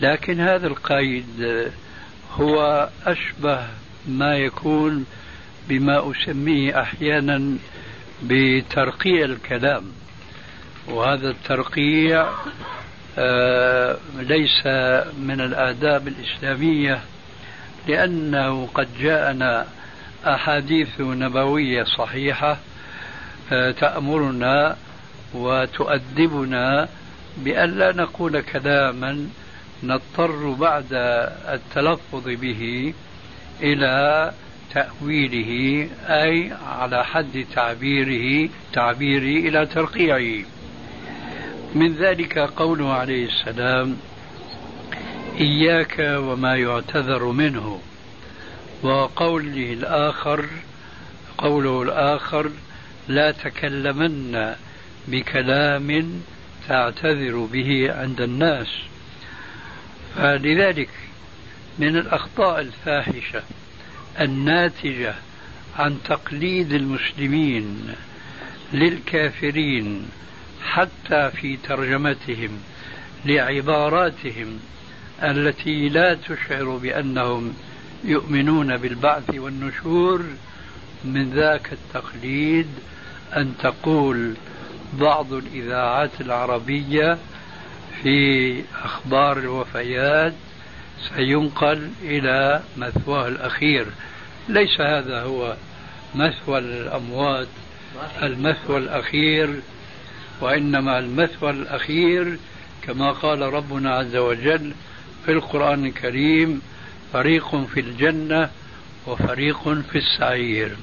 لكن 0.02 0.40
هذا 0.40 0.68
القيد 0.68 1.68
هو 2.34 2.90
أشبه 3.06 3.68
ما 4.08 4.38
يكون 4.38 5.06
بما 5.70 6.12
أسميه 6.12 6.82
أحيانا 6.82 7.58
بترقيع 8.24 9.26
الكلام. 9.26 9.84
وهذا 10.88 11.30
الترقيع 11.30 12.30
ليس 14.20 14.66
من 15.20 15.42
الآداب 15.42 16.08
الإسلامية 16.08 17.02
لأنه 17.88 18.68
قد 18.74 18.88
جاءنا 19.00 19.68
أحاديث 20.26 21.02
نبوية 21.02 21.84
صحيحة 21.84 22.58
آه، 23.52 23.72
تأمرنا 23.72 24.78
وتؤدبنا 25.34 26.90
بأن 27.38 27.70
لا 27.70 27.92
نقول 27.92 28.42
كلاما 28.42 29.30
نضطر 29.84 30.50
بعد 30.50 30.86
التلفظ 31.50 32.24
به 32.26 32.94
إلى 33.62 34.32
تأويله 34.74 35.88
أي 36.08 36.52
على 36.68 37.06
حد 37.06 37.46
تعبيره 37.56 38.50
تعبيره 38.74 39.48
إلى 39.50 39.66
ترقيعه. 39.66 40.46
من 41.76 41.96
ذلك 41.96 42.38
قوله 42.38 42.94
عليه 42.94 43.28
السلام 43.28 43.98
إياك 45.40 45.96
وما 46.00 46.56
يعتذر 46.56 47.24
منه. 47.24 47.82
وقوله 48.84 49.74
الآخر 49.74 50.46
قوله 51.38 51.82
الآخر 51.82 52.52
لا 53.08 53.32
تكلمن 53.32 54.56
بكلام 55.08 56.22
تعتذر 56.68 57.48
به 57.54 57.94
عند 57.94 58.22
الناس. 58.22 58.68
فلذلك 60.16 60.90
من 61.80 61.98
الأخطاء 61.98 62.60
الفاحشة 62.60 63.44
الناتجة 64.22 65.16
عن 65.78 65.98
تقليد 66.04 66.74
المسلمين 66.74 67.96
للكافرين 68.74 70.10
حتى 70.64 71.32
في 71.32 71.58
ترجمتهم 71.58 72.62
لعباراتهم 73.26 74.60
التي 75.24 75.90
لا 75.90 76.14
تشعر 76.14 76.78
بأنهم 76.78 77.54
يؤمنون 78.04 78.78
بالبعث 78.78 79.36
والنشور 79.36 80.24
من 81.04 81.30
ذاك 81.30 81.74
التقليد 81.74 82.68
أن 83.38 83.54
تقول 83.64 84.34
بعض 84.94 85.34
الإذاعات 85.34 86.22
العربية 86.22 87.18
في 88.04 88.64
أخبار 88.84 89.38
الوفيات 89.38 90.34
سينقل 91.16 91.90
إلى 92.02 92.62
مثواه 92.78 93.28
الأخير. 93.28 93.86
ليس 94.50 94.82
هذا 94.82 95.22
هو 95.22 95.56
مثوى 96.16 96.60
الأموات. 96.60 97.48
المثوى 98.22 98.78
الأخير 98.78 99.62
وإنما 100.42 101.00
المثوى 101.00 101.50
الأخير 101.50 102.38
كما 102.82 103.12
قال 103.12 103.42
ربنا 103.42 103.96
عز 103.96 104.16
وجل 104.16 104.74
في 105.26 105.32
القرآن 105.32 105.86
الكريم 105.86 106.62
فريق 107.14 107.56
في 107.56 107.80
الجنة 107.80 108.50
وفريق 109.08 109.64
في 109.92 109.98
السعير. 109.98 110.76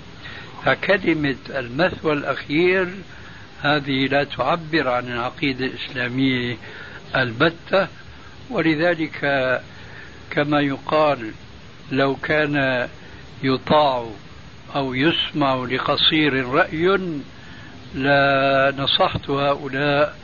فكلمة 0.64 1.36
المثوى 1.50 2.12
الأخير 2.12 2.88
هذه 3.62 4.06
لا 4.06 4.24
تعبر 4.24 4.88
عن 4.88 5.12
العقيدة 5.12 5.66
الإسلامية 5.66 6.56
البتة 7.16 7.88
ولذلك 8.50 9.20
كما 10.30 10.60
يقال 10.60 11.32
لو 11.92 12.16
كان 12.16 12.88
يطاع 13.42 14.06
أو 14.74 14.94
يسمع 14.94 15.54
لقصير 15.54 16.48
رأي 16.48 16.98
لنصحت 17.94 19.30
هؤلاء 19.30 20.16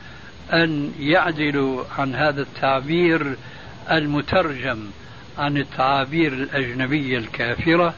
أن 0.53 0.91
يعدلوا 0.99 1.83
عن 1.97 2.15
هذا 2.15 2.41
التعبير 2.41 3.35
المترجم 3.91 4.87
عن 5.37 5.57
التعابير 5.57 6.33
الأجنبية 6.33 7.17
الكافرة 7.17 7.93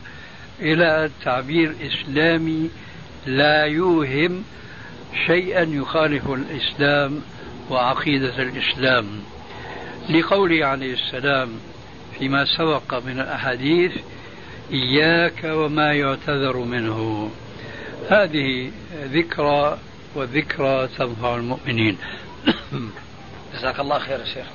إلى 0.59 1.09
تعبير 1.23 1.75
إسلامي 1.81 2.69
لا 3.25 3.65
يوهم 3.65 4.43
شيئا 5.27 5.63
يخالف 5.63 6.29
الإسلام 6.29 7.21
وعقيدة 7.69 8.41
الإسلام. 8.41 9.05
لقوله 10.09 10.65
عليه 10.65 10.93
السلام 10.93 11.49
فيما 12.19 12.45
سبق 12.57 13.05
من 13.05 13.19
الأحاديث 13.19 13.91
إياك 14.71 15.43
وما 15.43 15.93
يعتذر 15.93 16.57
منه. 16.57 17.31
هذه 18.09 18.71
ذكرى 18.93 19.77
والذكرى 20.15 20.87
تنفع 20.87 21.35
المؤمنين. 21.35 21.97
جزاك 23.53 23.79
الله 23.79 23.99
خير 23.99 24.19
يا 24.19 24.25
شيخ. 24.25 24.45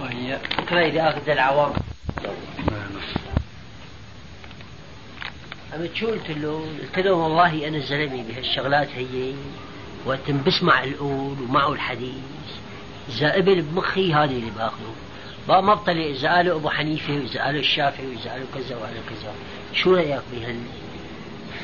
وهي 0.00 0.38
كما 0.68 0.86
إذا 0.86 1.08
أخذ 1.08 1.30
العوام. 1.30 1.72
أنا 5.74 5.88
شو 5.94 6.06
قلت 6.06 6.30
له؟ 6.30 6.66
قلت 6.82 6.98
له 7.06 7.12
والله 7.12 7.68
أنا 7.68 7.78
زلمي 7.78 8.22
بهالشغلات 8.22 8.88
هي 8.88 9.32
وقت 10.06 10.30
بسمع 10.30 10.84
القول 10.84 11.36
ومعه 11.42 11.72
الحديث. 11.72 12.22
إذا 13.08 13.32
قبل 13.32 13.62
بمخي 13.62 14.12
هذه 14.12 14.24
اللي 14.24 14.50
بأخذه. 14.50 14.94
بقى 15.48 15.62
ما 15.62 15.74
بطلع 15.74 16.02
إذا 16.02 16.28
قالوا 16.28 16.56
أبو 16.56 16.70
حنيفة 16.70 17.12
وإذا 17.12 17.42
قالوا 17.44 17.60
الشافعي 17.60 18.06
وإذا 18.06 18.30
قالوا 18.30 18.46
كذا 18.54 18.76
وقالوا 18.76 19.02
كذا. 19.10 19.32
شو 19.72 19.94
رأيك 19.94 20.22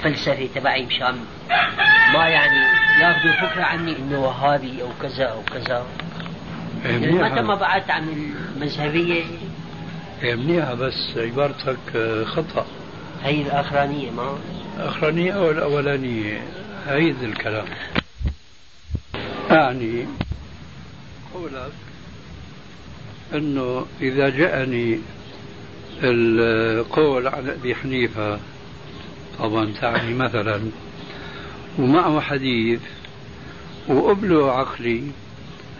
بهالفلسفة 0.05 0.49
تبعي 0.55 0.87
مشان 0.87 1.17
ما 2.15 2.29
يعني 2.29 2.57
ياخذوا 3.01 3.49
فكرة 3.49 3.63
عني 3.63 3.97
إنه 3.99 4.21
وهابي 4.21 4.83
أو 4.83 4.89
كذا 5.03 5.25
أو 5.25 5.43
كذا. 5.43 5.87
متى 6.85 7.43
ما 7.43 7.55
بعدت 7.55 7.91
عن 7.91 8.33
المذهبية. 8.57 9.25
منيحة 10.23 10.75
بس 10.75 11.17
عبارتك 11.17 11.79
خطأ. 12.27 12.67
هي 13.23 13.43
الأخرانية 13.43 14.11
ما. 14.11 14.39
الأخرانية 14.77 15.33
أو 15.33 15.51
الأولانية. 15.51 16.43
عيد 16.87 17.23
الكلام. 17.23 17.67
أعني 19.51 20.07
قولك 21.35 21.73
أنه 23.35 23.87
إذا 24.01 24.29
جاءني 24.29 25.01
القول 26.03 27.29
عن 27.29 27.49
أبي 27.49 27.75
حنيفة 27.75 28.41
طبعا 29.39 29.73
تعني 29.81 30.15
مثلا 30.15 30.61
ومعه 31.79 32.21
حديث 32.21 32.81
وقبله 33.89 34.53
عقلي 34.53 35.03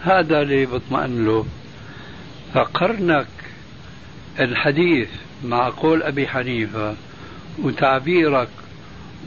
هذا 0.03 0.41
اللي 0.41 0.65
بطمئن 0.65 1.25
له. 1.25 1.45
فقرنك 2.53 3.27
الحديث 4.39 5.09
مع 5.45 5.69
قول 5.69 6.03
أبي 6.03 6.27
حنيفة 6.27 6.95
وتعبيرك 7.63 8.49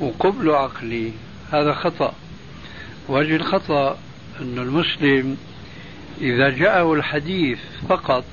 وقبل 0.00 0.50
عقلي 0.50 1.12
هذا 1.52 1.72
خطأ. 1.72 2.14
وجه 3.08 3.36
الخطأ 3.36 3.98
أن 4.40 4.58
المسلم 4.58 5.36
إذا 6.20 6.50
جاءه 6.50 6.94
الحديث 6.94 7.58
فقط 7.88 8.24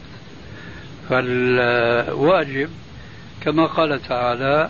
فالواجب 1.10 2.70
كما 3.42 3.66
قال 3.66 4.02
تعالى 4.02 4.70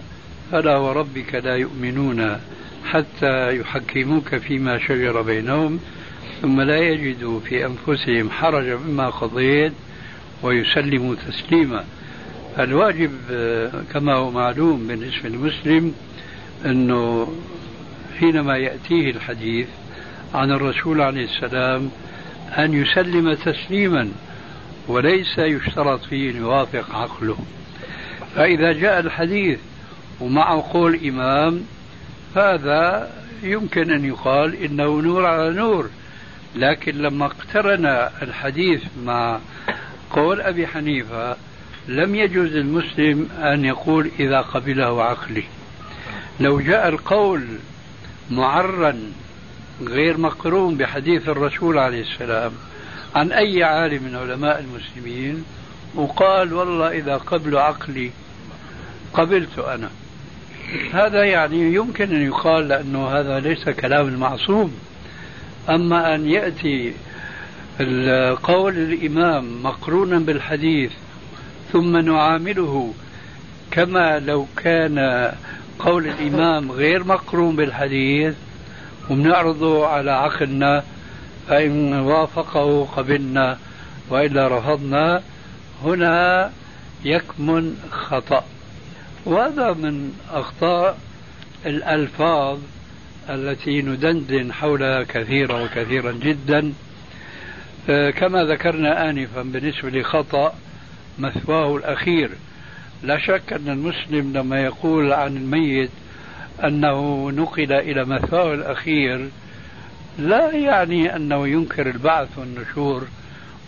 فلا 0.52 0.78
وربك 0.78 1.36
لا 1.36 1.56
يؤمنون 1.56 2.40
حتى 2.86 3.58
يحكموك 3.58 4.36
فيما 4.36 4.80
شجر 4.80 5.22
بينهم 5.22 5.80
ثم 6.42 6.62
لا 6.62 6.78
يجدوا 6.78 7.40
في 7.40 7.66
أنفسهم 7.66 8.30
حرجا 8.30 8.76
مما 8.76 9.10
قضيت 9.10 9.74
ويسلموا 10.44 11.16
تسليما. 11.16 11.84
الواجب 12.60 13.12
كما 13.94 14.14
هو 14.14 14.32
معلوم 14.32 14.88
بالنسبة 14.88 15.30
للمسلم 15.30 15.94
أنه 16.66 17.34
حينما 18.20 18.58
يأتيه 18.58 19.12
الحديث 19.12 19.68
عن 20.34 20.52
الرسول 20.52 21.02
عليه 21.02 21.26
السلام 21.26 21.90
أن 22.58 22.74
يسلم 22.74 23.34
تسليما 23.34 24.12
وليس 24.88 25.38
يشترط 25.38 26.04
فيه 26.04 26.32
أن 26.32 26.36
يوافق 26.36 26.96
عقله. 26.96 27.38
فإذا 28.36 28.72
جاء 28.74 29.00
الحديث 29.00 29.60
ومعه 30.20 30.74
قول 30.74 31.08
إمام 31.08 31.64
هذا 32.36 33.12
يمكن 33.44 33.92
أن 33.92 34.06
يقال 34.06 34.56
إنه 34.56 35.02
نور 35.02 35.26
على 35.26 35.54
نور. 35.54 35.90
لكن 36.56 36.96
لما 36.96 37.26
اقترن 37.26 37.86
الحديث 38.22 38.84
مع 39.04 39.40
قول 40.12 40.42
أبي 40.42 40.68
حنيفة 40.68 41.36
لم 41.88 42.16
يجوز 42.16 42.50
للمسلم 42.50 43.30
أن 43.40 43.66
يقول 43.66 44.12
إذا 44.20 44.42
قبله 44.42 45.04
عقلي. 45.04 45.44
لو 46.40 46.60
جاء 46.60 46.90
القول 46.90 47.48
معرا 48.32 49.00
غير 49.82 50.18
مقرون 50.18 50.78
بحديث 50.78 51.30
الرسول 51.30 51.78
عليه 51.78 52.02
السلام 52.02 52.52
عن 53.16 53.32
أي 53.32 53.64
عالم 53.64 54.04
من 54.04 54.16
علماء 54.16 54.60
المسلمين 54.60 55.46
وقال 55.96 56.54
والله 56.54 56.92
إذا 56.92 57.18
قبل 57.18 57.58
عقلي 57.58 58.12
قبلت 59.14 59.60
أنا. 59.60 59.90
هذا 60.94 61.24
يعني 61.24 61.74
يمكن 61.74 62.16
أن 62.16 62.26
يقال 62.26 62.68
لأنه 62.68 63.08
هذا 63.08 63.40
ليس 63.40 63.70
كلام 63.70 64.08
المعصوم. 64.08 64.74
أما 65.70 66.16
أن 66.16 66.30
يأتي 66.30 66.94
قول 68.44 68.78
الإمام 68.78 69.64
مقرونا 69.64 70.20
بالحديث 70.20 70.92
ثم 71.72 71.98
نعامله 71.98 72.94
كما 73.72 74.20
لو 74.20 74.46
كان 74.58 75.32
قول 75.80 76.08
الإمام 76.08 76.72
غير 76.72 77.04
مقرون 77.04 77.56
بالحديث 77.56 78.36
وبنعرضه 79.10 79.88
على 79.88 80.12
عقلنا 80.12 80.84
فإن 81.48 81.94
وافقه 81.94 82.86
قبلنا 82.86 83.58
وإلا 84.10 84.58
رفضنا 84.58 85.22
هنا 85.84 86.52
يكمن 87.06 87.76
خطأ. 87.92 88.44
وهذا 89.26 89.74
من 89.74 90.14
أخطاء 90.32 90.98
الألفاظ 91.66 92.60
التي 93.30 93.82
ندندن 93.82 94.54
حولها 94.54 95.04
كثيرا 95.04 95.62
وكثيرا 95.62 96.12
جدا. 96.12 96.74
آه، 97.90 98.10
كما 98.10 98.44
ذكرنا 98.44 99.10
آنفا 99.10 99.42
بالنسبة 99.42 99.90
لخطأ 99.90 100.54
مثواه 101.20 101.78
الأخير. 101.78 102.30
لا 103.04 103.20
شك 103.20 103.54
أن 103.54 103.70
المسلم 103.70 104.34
لما 104.34 104.64
يقول 104.64 105.14
عن 105.14 105.38
الميت 105.38 105.90
أنه 106.64 107.32
نقل 107.32 107.74
إلى 107.74 108.06
مثواه 108.06 108.54
الأخير 108.54 109.30
لا 110.20 110.52
يعني 110.52 111.16
أنه 111.16 111.48
ينكر 111.48 111.90
البعث 111.90 112.38
والنشور 112.38 113.08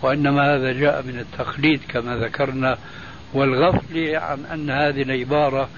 وإنما 0.02 0.56
هذا 0.56 0.72
جاء 0.72 1.04
من 1.04 1.20
التقليد 1.20 1.82
كما 1.89 2.16
ذكرنا. 2.16 2.78
والغفل 3.34 4.15
عن 4.15 4.45
أن 4.53 4.69
هذه 4.69 5.01
العبارة 5.01 5.69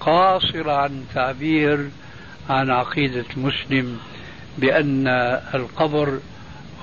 قاصرة 0.00 0.72
عن 0.72 1.04
تعبير 1.14 1.88
عن 2.50 2.70
عقيدة 2.70 3.24
المسلم 3.36 3.98
بأن 4.58 5.08
القبر 5.54 6.18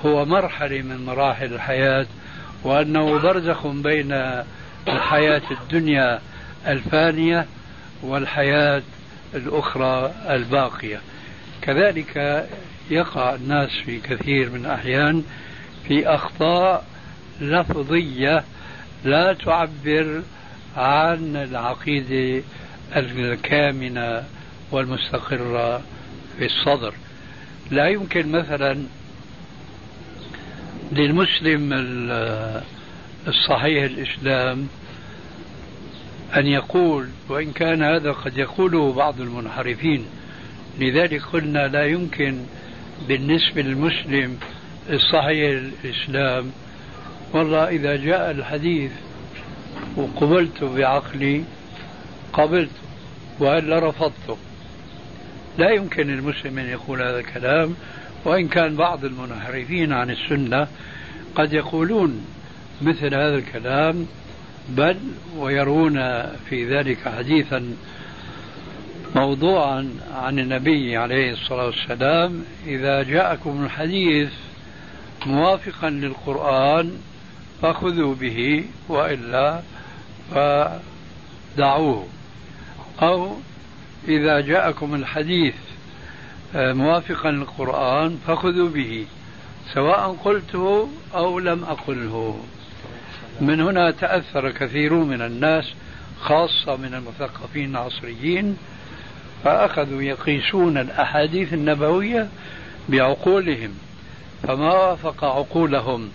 هو 0.04 0.24
مرحلة 0.24 0.82
من 0.82 1.06
مراحل 1.06 1.52
الحياة 1.52 2.06
وأنه 2.64 3.18
برزخ 3.18 3.66
بين 3.66 4.12
الحياة 4.88 5.42
الدنيا 5.50 6.20
الفانية 6.66 7.46
والحياة 8.02 8.82
الأخرى 9.34 10.12
الباقية. 10.30 11.00
كذلك 11.62 12.46
يقع 12.90 13.34
الناس 13.34 13.70
في 13.70 14.00
كثير 14.00 14.50
من 14.50 14.60
الأحيان 14.66 15.24
في 15.88 16.06
أخطاء 16.06 16.84
لفظية 17.40 18.44
لا 19.04 19.32
تعبر 19.32 20.22
عن 20.76 21.36
العقيدة 21.36 22.42
الكامنة 22.96 24.24
والمستقرة 24.70 25.82
في 26.38 26.46
الصدر. 26.46 26.94
لا 27.70 27.88
يمكن 27.88 28.32
مثلا 28.32 28.82
للمسلم 30.92 31.72
الصحيح 33.28 33.84
الإسلام 33.84 34.68
أن 36.36 36.46
يقول 36.46 37.08
وإن 37.28 37.52
كان 37.52 37.82
هذا 37.82 38.12
قد 38.12 38.38
يقوله 38.38 38.92
بعض 38.92 39.20
المنحرفين 39.20 40.06
لذلك 40.78 41.22
قلنا 41.22 41.68
لا 41.68 41.86
يمكن 41.86 42.38
بالنسبة 43.08 43.62
للمسلم 43.62 44.38
الصحيح 44.90 45.62
الإسلام 45.84 46.52
والله 47.32 47.68
إذا 47.68 47.96
جاء 47.96 48.30
الحديث 48.30 48.92
وقبلته 49.96 50.74
بعقلي 50.74 51.44
قبلته 52.32 52.82
وإلا 53.40 53.88
رفضته 53.88 54.36
لا 55.58 55.70
يمكن 55.70 56.06
للمسلم 56.06 56.58
أن 56.58 56.66
يقول 56.66 57.02
هذا 57.02 57.18
الكلام 57.18 57.74
وإن 58.24 58.48
كان 58.48 58.76
بعض 58.76 59.04
المنحرفين 59.04 59.92
عن 59.92 60.10
السنة 60.10 60.66
قد 61.34 61.52
يقولون 61.52 62.24
مثل 62.82 63.14
هذا 63.14 63.34
الكلام 63.34 64.06
بل 64.68 64.96
ويرون 65.36 66.22
في 66.48 66.76
ذلك 66.76 67.08
حديثا 67.08 67.74
موضوعا 69.16 69.90
عن 70.14 70.38
النبي 70.38 70.96
عليه 70.96 71.32
الصلاة 71.32 71.66
والسلام 71.66 72.44
إذا 72.66 73.02
جاءكم 73.02 73.64
الحديث 73.64 74.30
موافقا 75.26 75.90
للقرآن 75.90 76.92
فخذوا 77.62 78.14
به 78.14 78.64
وإلا 78.88 79.60
فدعوه. 80.30 82.06
أو 83.02 83.36
إذا 84.08 84.40
جاءكم 84.40 84.94
الحديث 84.94 85.54
آه، 86.54 86.72
موافقا 86.72 87.30
للقرآن 87.30 88.18
فخذوا 88.26 88.68
به 88.68 89.06
سواء 89.74 90.16
قلته 90.24 90.88
أو 91.14 91.38
لم 91.38 91.64
أقله. 91.64 92.40
من 93.40 93.60
هنا 93.60 93.90
تأثر 93.90 94.50
كثير 94.50 94.94
من 94.94 95.22
الناس 95.22 95.72
خاصة 96.20 96.76
من 96.76 96.94
المثقفين 96.94 97.70
العصريين 97.70 98.56
فأخذوا 99.44 100.02
يقيسون 100.02 100.78
الأحاديث 100.78 101.52
النبوية 101.54 102.28
بعقولهم 102.88 103.74
فما 104.42 104.72
وافق 104.72 105.24
عقولهم. 105.24 106.10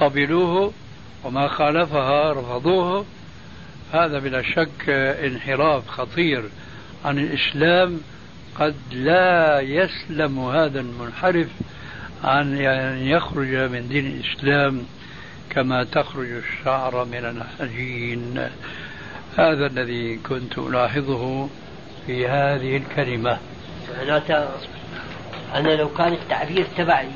قبلوه 0.00 0.72
وما 1.24 1.48
خالفها 1.48 2.32
رفضوه. 2.32 3.04
هذا 3.92 4.18
بلا 4.18 4.42
شك 4.42 4.90
انحراف 5.24 5.88
خطير 5.88 6.44
عن 7.04 7.18
الإسلام. 7.18 8.00
قد 8.58 8.74
لا 8.92 9.60
يسلم 9.60 10.40
هذا 10.40 10.80
المنحرف 10.80 11.48
عن 12.24 12.56
أن 12.56 12.98
يخرج 12.98 13.54
من 13.54 13.88
دين 13.88 14.06
الإسلام 14.06 14.82
كما 15.50 15.84
تخرج 15.84 16.30
الشعر 16.30 17.04
من 17.04 17.24
العجين 17.60 18.48
هذا 19.38 19.66
الذي 19.66 20.16
كنت 20.16 20.58
ألاحظه 20.58 21.48
في 22.06 22.28
هذه 22.28 22.76
الكلمة. 22.76 23.38
معناتها 23.98 24.48
أنا 25.54 25.68
لو 25.68 25.88
كان 25.88 26.12
التعبير 26.12 26.66
تبعي 26.76 27.08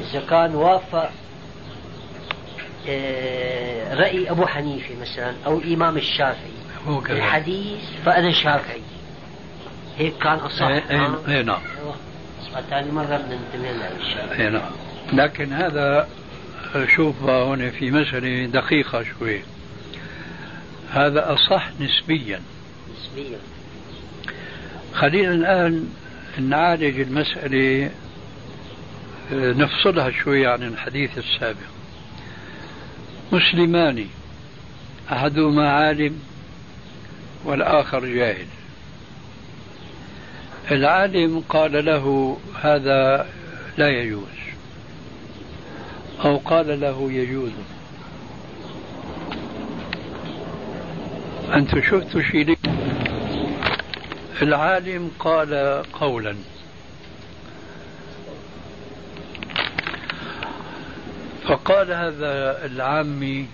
إذا 0.00 0.20
كان 0.30 0.54
وافق 0.54 1.10
رأي 3.92 4.30
أبو 4.30 4.46
حنيفة 4.46 4.94
مثلا 5.00 5.34
أو 5.46 5.58
الإمام 5.58 5.96
الشافعي. 5.96 6.50
الحديث 7.10 7.80
فأنا 8.04 8.32
شافعي. 8.32 8.82
هيك 9.98 10.18
كان 10.18 10.38
أصح. 10.38 10.62
اي 10.62 10.82
إيه،, 10.90 11.18
إيه 11.28 11.42
نعم. 11.42 11.60
ثاني 12.70 12.92
مرة 12.92 13.16
بننتبه 13.16 13.72
لهذا 13.72 14.44
اي 14.44 14.50
نعم. 14.50 14.70
لكن 15.12 15.52
هذا 15.52 16.08
شوف 16.86 17.22
هنا 17.22 17.70
في 17.70 17.90
مسألة 17.90 18.46
دقيقة 18.46 19.02
شوي. 19.02 19.40
هذا 20.90 21.32
أصح 21.32 21.68
نسبيا. 21.80 22.40
نسبيا. 22.96 23.38
خلينا 24.94 25.34
الآن 25.34 25.88
نعالج 26.38 27.00
المسألة 27.00 27.90
نفصلها 29.32 30.10
شوي 30.10 30.46
عن 30.46 30.62
الحديث 30.62 31.18
السابق. 31.18 31.79
مسلمان 33.32 34.06
أحدهما 35.12 35.70
عالم 35.70 36.20
والآخر 37.44 38.06
جاهل. 38.06 38.46
العالم 40.70 41.42
قال 41.48 41.84
له 41.84 42.36
هذا 42.62 43.26
لا 43.78 43.88
يجوز 43.88 44.24
أو 46.24 46.36
قال 46.36 46.80
له 46.80 47.12
يجوز. 47.12 47.52
أنت 51.54 51.78
شفت 51.78 52.18
شيء 52.32 52.58
العالم 54.42 55.10
قال 55.18 55.82
قولا. 55.92 56.36
فقال 61.50 61.92
هذا 61.92 62.64
العامي 62.66 63.46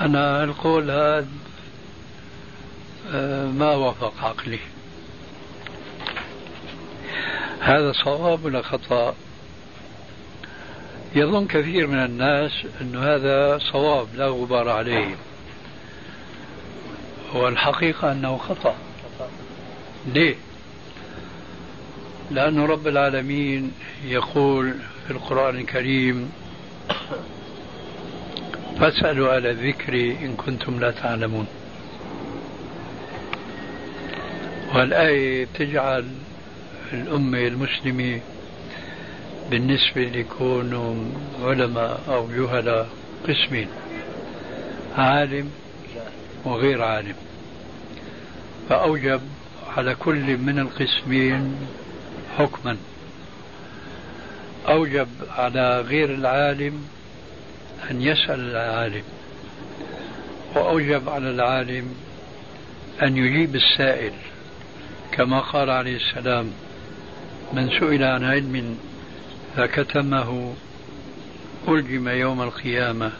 أنا 0.00 0.44
القول 0.44 0.90
هذا 0.90 1.26
آه، 3.12 3.46
ما 3.46 3.74
وافق 3.74 4.14
عقلي. 4.22 4.58
هذا 7.60 7.92
صواب 7.92 8.44
ولا 8.44 8.62
خطأ؟ 8.62 9.14
يظن 11.14 11.46
كثير 11.46 11.86
من 11.86 12.04
الناس 12.04 12.52
أن 12.80 12.96
هذا 12.96 13.58
صواب 13.58 14.08
لا 14.14 14.26
غبار 14.26 14.68
عليه. 14.68 15.16
والحقيقة 17.34 18.12
أنه 18.12 18.36
خطأ. 18.36 18.74
ليه؟ 20.06 20.34
لأن 22.30 22.60
رب 22.60 22.86
العالمين 22.86 23.72
يقول 24.04 24.74
في 25.06 25.10
القرآن 25.10 25.56
الكريم. 25.56 26.32
فاسألوا 28.80 29.36
أهل 29.36 29.46
الذكر 29.46 29.94
إن 29.94 30.34
كنتم 30.36 30.80
لا 30.80 30.90
تعلمون. 30.90 31.46
والآية 34.74 35.46
تجعل 35.54 36.08
الأمة 36.92 37.38
المسلمة 37.38 38.20
بالنسبة 39.50 40.02
ليكونوا 40.02 40.94
علماء 41.42 42.00
أو 42.08 42.26
جهلاء 42.26 42.88
قسمين 43.28 43.68
عالم 44.96 45.50
وغير 46.44 46.82
عالم. 46.82 47.14
فأوجب 48.68 49.20
على 49.76 49.94
كل 49.94 50.36
من 50.36 50.58
القسمين 50.58 51.56
حكما. 52.38 52.76
أوجب 54.68 55.08
على 55.36 55.80
غير 55.80 56.14
العالم 56.14 56.84
أن 57.90 58.02
يسأل 58.02 58.40
العالم 58.40 59.02
وأوجب 60.54 61.08
على 61.08 61.30
العالم 61.30 61.94
أن 63.02 63.16
يجيب 63.16 63.56
السائل. 63.56 64.12
كما 65.12 65.40
قال 65.40 65.70
عليه 65.70 65.96
السلام 65.96 66.52
من 67.52 67.70
سئل 67.70 68.04
عن 68.04 68.24
علم 68.24 68.78
فكتمه 69.56 70.54
ألجم 71.68 72.08
يوم 72.08 72.42
القيامة 72.42 73.12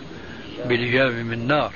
بلجام 0.65 1.13
من 1.13 1.47
نار 1.47 1.73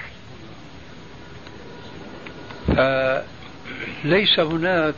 فليس 2.67 4.41
هناك 4.41 4.95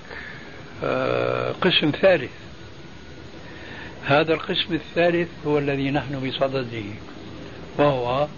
آه، 0.85 1.53
قسم 1.53 1.91
ثالث 2.03 2.31
هذا 4.09 4.35
القسم 4.35 4.75
الثالث 4.75 5.29
هو 5.47 5.59
الذي 5.59 5.91
نحن 5.91 6.29
بصدده 6.29 6.83
وهو 7.79 8.29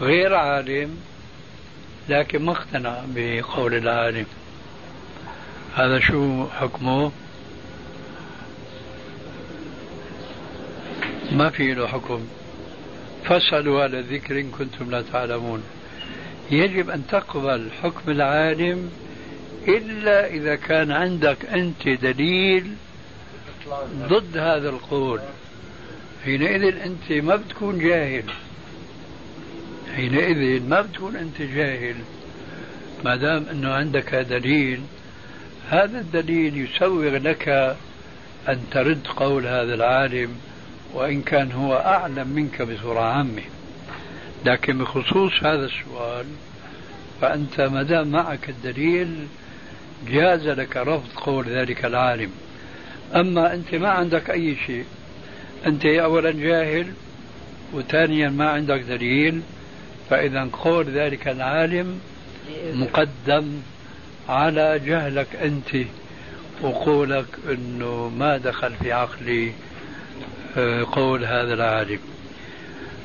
غير 0.00 0.34
عالم 0.34 0.96
لكن 2.08 2.42
ما 2.42 2.52
اقتنع 2.52 3.02
بقول 3.14 3.74
العالم. 3.74 4.26
هذا 5.74 6.00
شو 6.00 6.46
حكمه؟ 6.46 7.12
ما 11.32 11.50
في 11.50 11.74
له 11.74 11.86
حكم. 11.86 12.20
فاسألوا 13.24 13.84
أهل 13.84 13.94
الذكر 13.94 14.40
إن 14.40 14.50
كنتم 14.50 14.90
لا 14.90 15.02
تعلمون. 15.02 15.62
يجب 16.50 16.90
أن 16.90 17.06
تقبل 17.06 17.68
حكم 17.82 18.10
العالم 18.10 18.90
إلا 19.68 20.26
إذا 20.26 20.54
كان 20.54 20.92
عندك 20.92 21.46
أنت 21.46 21.88
دليل 21.88 22.74
ضد 24.08 24.36
هذا 24.36 24.68
القول. 24.68 25.20
حينئذ 26.24 26.64
أنت 26.64 27.24
ما 27.24 27.36
بتكون 27.36 27.78
جاهل. 27.78 28.24
حينئذ 29.96 30.62
ما 30.68 30.80
بتكون 30.80 31.16
أنت 31.16 31.42
جاهل. 31.42 31.94
ما 33.04 33.16
دام 33.16 33.46
أنه 33.50 33.72
عندك 33.72 34.14
دليل 34.14 34.80
هذا 35.68 36.00
الدليل 36.00 36.56
يسوغ 36.56 37.16
لك 37.16 37.48
أن 38.48 38.60
ترد 38.70 39.06
قول 39.06 39.46
هذا 39.46 39.74
العالم 39.74 40.36
وإن 40.94 41.22
كان 41.22 41.52
هو 41.52 41.74
أعلم 41.74 42.28
منك 42.28 42.62
بصورة 42.62 43.00
عامة. 43.00 43.42
لكن 44.44 44.78
بخصوص 44.78 45.32
هذا 45.42 45.64
السؤال 45.64 46.26
فأنت 47.20 47.60
ما 47.60 47.82
دام 47.82 48.08
معك 48.08 48.48
الدليل 48.48 49.26
جاز 50.08 50.48
لك 50.48 50.76
رفض 50.76 51.12
قول 51.16 51.48
ذلك 51.48 51.84
العالم. 51.84 52.30
أما 53.14 53.54
أنت 53.54 53.74
ما 53.74 53.88
عندك 53.88 54.30
أي 54.30 54.56
شيء. 54.66 54.84
أنت 55.66 55.86
أولا 55.86 56.30
جاهل 56.30 56.86
وثانيا 57.72 58.28
ما 58.28 58.50
عندك 58.50 58.80
دليل 58.80 59.42
فإذا 60.10 60.48
قول 60.52 60.86
ذلك 60.86 61.28
العالم 61.28 62.00
مقدم 62.74 63.52
على 64.28 64.80
جهلك 64.86 65.36
أنت 65.36 65.86
وقولك 66.62 67.26
أنه 67.50 68.08
ما 68.08 68.36
دخل 68.36 68.72
في 68.82 68.92
عقلي 68.92 69.52
آه، 70.56 70.86
قول 70.92 71.24
هذا 71.24 71.54
العالم. 71.54 71.98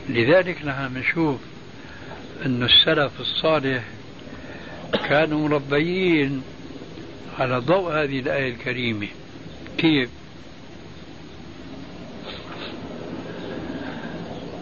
لذلك 0.09 0.65
نحن 0.65 0.97
نشوف 0.97 1.39
أن 2.45 2.63
السلف 2.63 3.11
الصالح 3.19 3.83
كانوا 5.09 5.49
مربيين 5.49 6.43
على 7.39 7.57
ضوء 7.57 7.93
هذه 7.93 8.19
الآية 8.19 8.49
الكريمة. 8.49 9.07
كيف؟ 9.77 10.09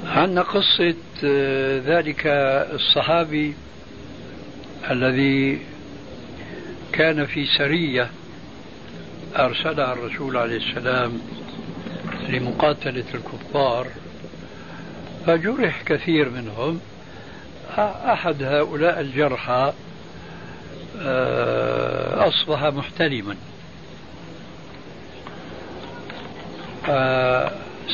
عندنا 0.05 0.41
قصة 0.41 0.95
آه، 1.23 1.79
ذلك 1.79 2.21
الصحابي 2.73 3.53
الذي 4.91 5.59
كان 6.93 7.25
في 7.25 7.45
سرية 7.45 8.09
أرسلها 9.35 9.93
الرسول 9.93 10.37
عليه 10.37 10.57
السلام 10.57 11.21
لمقاتلة 12.29 13.05
الكفار 13.13 13.87
فجرح 15.25 15.81
كثير 15.81 16.29
منهم 16.29 16.79
أحد 17.79 18.43
هؤلاء 18.43 18.99
الجرحى 18.99 19.73
آه، 21.01 22.27
أصبح 22.27 22.63
محتلما 22.63 23.35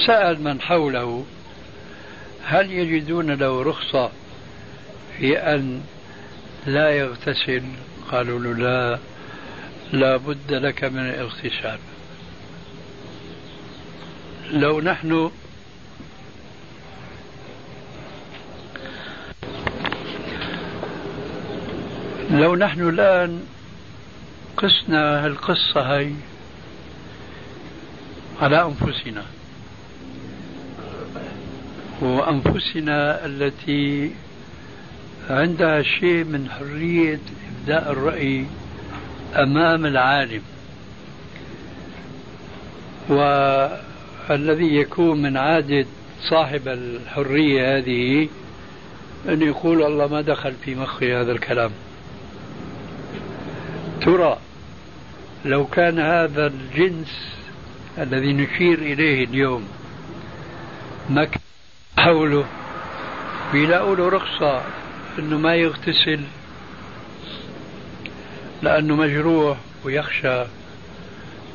سأل 0.08 0.44
من 0.44 0.62
حوله 0.62 1.26
هل 2.44 2.72
يجدون 2.72 3.32
له 3.32 3.64
رخصة 3.64 4.12
في 5.18 5.38
أن 5.38 5.82
لا 6.66 6.90
يغتسل؟ 6.90 7.64
قالوا 8.12 8.40
له 8.40 8.54
لا 8.54 9.00
لا 9.94 10.18
بد 10.18 10.54
لك 10.54 10.84
من 10.84 11.00
الاغتسال. 11.00 11.80
لو 14.52 14.82
نحن 14.82 15.32
لو 22.32 22.56
نحن 22.56 22.90
الآن 22.90 23.44
قسنا 24.58 25.26
هالقصة 25.26 25.82
هي 25.82 26.12
على 28.42 28.62
أنفسنا. 28.62 29.24
وأنفسنا 32.02 33.26
التي 33.26 34.12
عندها 35.30 35.82
شيء 35.82 36.24
من 36.24 36.50
حرية 36.50 37.20
إبداء 37.62 37.92
الرأي 37.92 38.46
أمام 39.36 39.86
العالم. 39.86 40.42
والذي 43.10 44.76
يكون 44.76 45.22
من 45.22 45.38
عادة 45.38 45.86
صاحب 46.30 46.68
الحرية 46.68 47.78
هذه 47.78 48.30
أن 49.30 49.42
يقول 49.42 49.84
الله 49.84 50.08
ما 50.08 50.22
دخل 50.22 50.54
في 50.66 50.76
مخي 50.76 51.16
هذا 51.16 51.32
الكلام. 51.32 51.72
ترى 54.02 54.38
لو 55.46 55.66
كان 55.66 56.00
هذا 56.00 56.48
الجنس 56.48 57.39
الذي 58.00 58.34
نشير 58.34 58.80
إليه 58.80 59.24
اليوم. 59.26 59.68
ما 61.10 61.26
كان 61.26 61.42
حوله. 61.98 62.46
بيلاقوا 63.54 63.96
له 63.96 64.10
رخصة. 64.10 64.62
أنه 65.20 65.38
ما 65.38 65.56
يغتسل. 65.56 66.20
لأنه 68.62 68.96
مجروح 68.96 69.58
ويخشى 69.84 70.44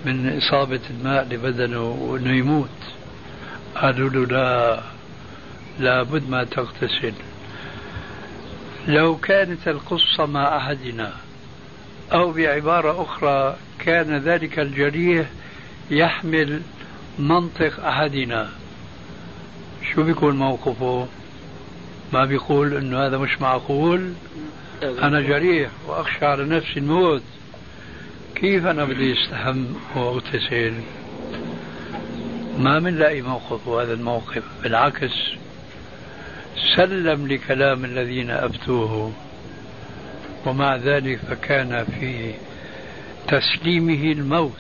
من 0.05 0.38
إصابة 0.38 0.80
الماء 0.90 1.28
لبدنه 1.30 1.82
وأنه 1.82 2.36
يموت. 2.36 2.68
قالوا 3.74 4.11
له 4.11 4.26
لا. 4.26 4.80
لابد 5.78 6.30
ما 6.30 6.45
تغتسل. 6.45 7.14
لو 8.88 9.16
كانت 9.16 9.68
القصة 9.68 10.26
مع 10.26 10.57
أحدنا 10.57 11.12
أو 12.12 12.32
بعبارة 12.32 13.03
أخرى 13.03 13.57
كان 13.78 14.18
ذلك 14.18 14.59
الجريح 14.59 15.26
يحمل 15.91 16.62
منطق 17.18 17.87
أحدنا. 17.87 18.49
شو 19.95 20.03
بيكون 20.03 20.37
موقفه؟ 20.37 21.07
ما 22.12 22.24
بيقول 22.24 22.76
إنه 22.76 23.07
هذا 23.07 23.18
مش 23.18 23.41
معقول. 23.41 24.12
أنا 24.82 25.20
جريح 25.20 25.70
وأخشى 25.87 26.26
على 26.26 26.45
نفسي 26.45 26.76
الموت. 26.76 27.22
كيف 28.35 28.66
أنا 28.66 28.85
بدي 28.85 29.12
استحم 29.12 29.64
واغتسل 29.97 30.74
ما 32.59 32.78
بنلاقي 32.78 33.22
موقف 33.22 33.68
هذا 33.68 33.93
الموقف 33.93 34.43
بالعكس. 34.62 35.12
سلم 36.76 37.26
لكلام 37.26 37.85
الذين 37.85 38.30
أفتوه. 38.30 39.12
ومع 40.47 40.76
ذلك 40.76 41.18
فكان 41.18 41.85
في 41.85 42.35
تسليمه 43.28 44.12
الموت. 44.12 44.53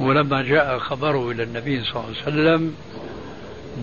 ولما 0.00 0.42
جاء 0.42 0.78
خبره 0.78 1.30
إلى 1.30 1.42
النبي 1.42 1.84
صلى 1.84 1.94
الله 1.94 2.04
عليه 2.06 2.22
وسلم 2.22 2.74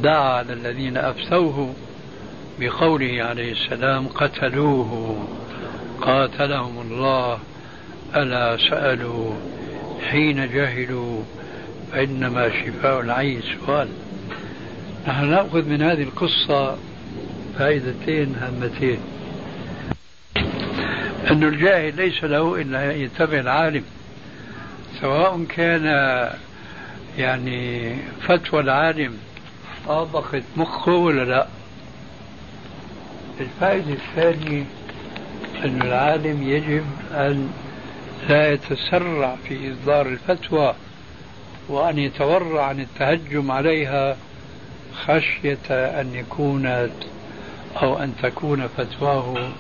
دعا 0.04 0.42
الذين 0.42 0.98
أفتوه 0.98 1.74
بقوله 2.60 3.24
عليه 3.24 3.52
السلام 3.52 4.08
قتلوه 4.08 5.28
قاتلهم 6.02 6.82
الله 6.82 7.40
ألا 8.16 8.58
سألوا 8.58 9.34
حين 10.10 10.54
جهلوا 10.54 11.24
فإنما 11.92 12.50
شفاء 12.50 13.02
العي 13.02 13.40
سؤال. 13.42 13.88
نحن 15.08 15.30
نأخذ 15.30 15.66
من 15.66 15.82
هذه 15.82 16.04
القصة 16.04 16.78
فائدتين 17.60 18.36
هامتين. 18.36 19.00
أن 21.32 21.44
الجاهل 21.44 21.96
ليس 21.96 22.24
له 22.24 22.62
إلا 22.62 22.92
أن 22.92 23.02
يتبع 23.02 23.40
العالم. 23.40 23.84
سواء 25.02 25.44
كان 25.50 25.86
يعني 27.18 27.96
فتوى 28.28 28.60
العالم 28.60 29.18
طابقت 29.88 30.44
مخه 30.58 30.92
ولا 30.92 31.26
لا. 31.26 31.48
الفائدة 33.40 33.94
الثانية 33.94 34.64
أن 35.66 35.82
العالم 35.82 36.44
يجب 36.44 36.86
أن 37.12 37.52
لا 38.30 38.54
يتسرع 38.54 39.36
في 39.48 39.74
إصدار 39.74 40.06
الفتوى 40.06 40.74
وأن 41.70 42.00
يتورع 42.00 42.66
عن 42.66 42.80
التهجم 42.80 43.52
عليها 43.52 44.18
خشية 45.06 45.70
أن 45.70 46.16
يكون 46.16 46.90
أو 47.82 47.98
أن 48.04 48.14
تكون 48.22 48.68
فتواه 48.68 49.52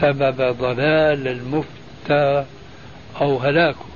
سبب 0.00 0.56
ضلال 0.58 1.28
المفتى 1.28 2.44
أو 3.20 3.38
هلاكه. 3.38 3.91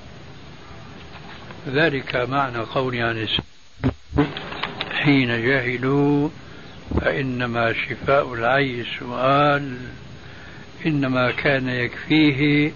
ذلك 1.69 2.17
معنى 2.17 2.59
قولي 2.59 3.03
عن 3.03 3.29
حين 4.93 5.29
جهلوا 5.29 6.29
فإنما 7.01 7.73
شفاء 7.73 8.35
العي 8.35 8.85
سؤال 8.99 9.77
إنما 10.87 11.31
كان 11.31 11.69
يكفيه 11.69 12.73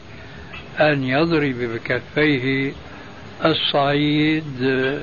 أن 0.80 1.05
يضرب 1.05 1.55
بكفيه 1.55 2.72
الصعيد. 3.45 5.01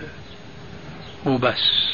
وبس. 1.26 1.88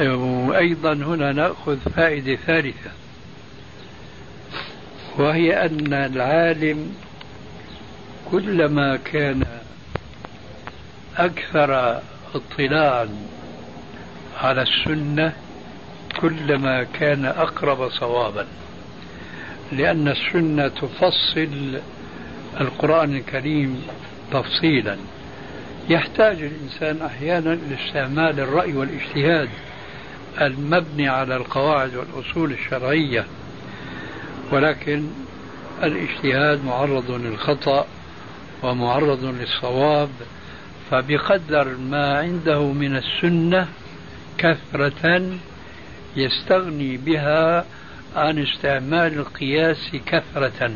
وأيضا 0.00 0.92
هنا 0.92 1.32
نأخذ 1.32 1.78
فائدة 1.96 2.36
ثالثة. 2.36 2.90
وهي 5.18 5.66
أن 5.66 5.92
العالم 5.92 6.94
كلما 8.30 8.96
كان 8.96 9.61
أكثر 11.16 12.00
اطلاعا 12.34 13.08
على 14.40 14.62
السنة 14.62 15.32
كلما 16.20 16.84
كان 16.84 17.24
أقرب 17.24 17.90
صوابا 17.90 18.46
لأن 19.72 20.08
السنة 20.08 20.68
تفصل 20.68 21.80
القرآن 22.60 23.16
الكريم 23.16 23.82
تفصيلا. 24.32 24.96
يحتاج 25.88 26.42
الإنسان 26.42 27.06
أحيانا 27.06 27.52
إلى 27.52 27.76
استعمال 27.86 28.40
الرأي 28.40 28.72
والاجتهاد 28.72 29.48
المبني 30.40 31.08
على 31.08 31.36
القواعد 31.36 31.94
والأصول 31.94 32.52
الشرعية 32.52 33.26
ولكن 34.52 35.06
الاجتهاد 35.82 36.64
معرض 36.64 37.10
للخطأ 37.10 37.86
ومعرض 38.62 39.24
للصواب. 39.24 40.10
فبقدر 40.92 41.76
ما 41.76 42.18
عنده 42.18 42.72
من 42.72 42.96
السنة 42.96 43.68
كثرة 44.38 45.30
يستغني 46.16 46.96
بها 46.96 47.64
عن 48.16 48.38
استعمال 48.38 49.18
القياس 49.18 49.90
كثرة. 50.06 50.70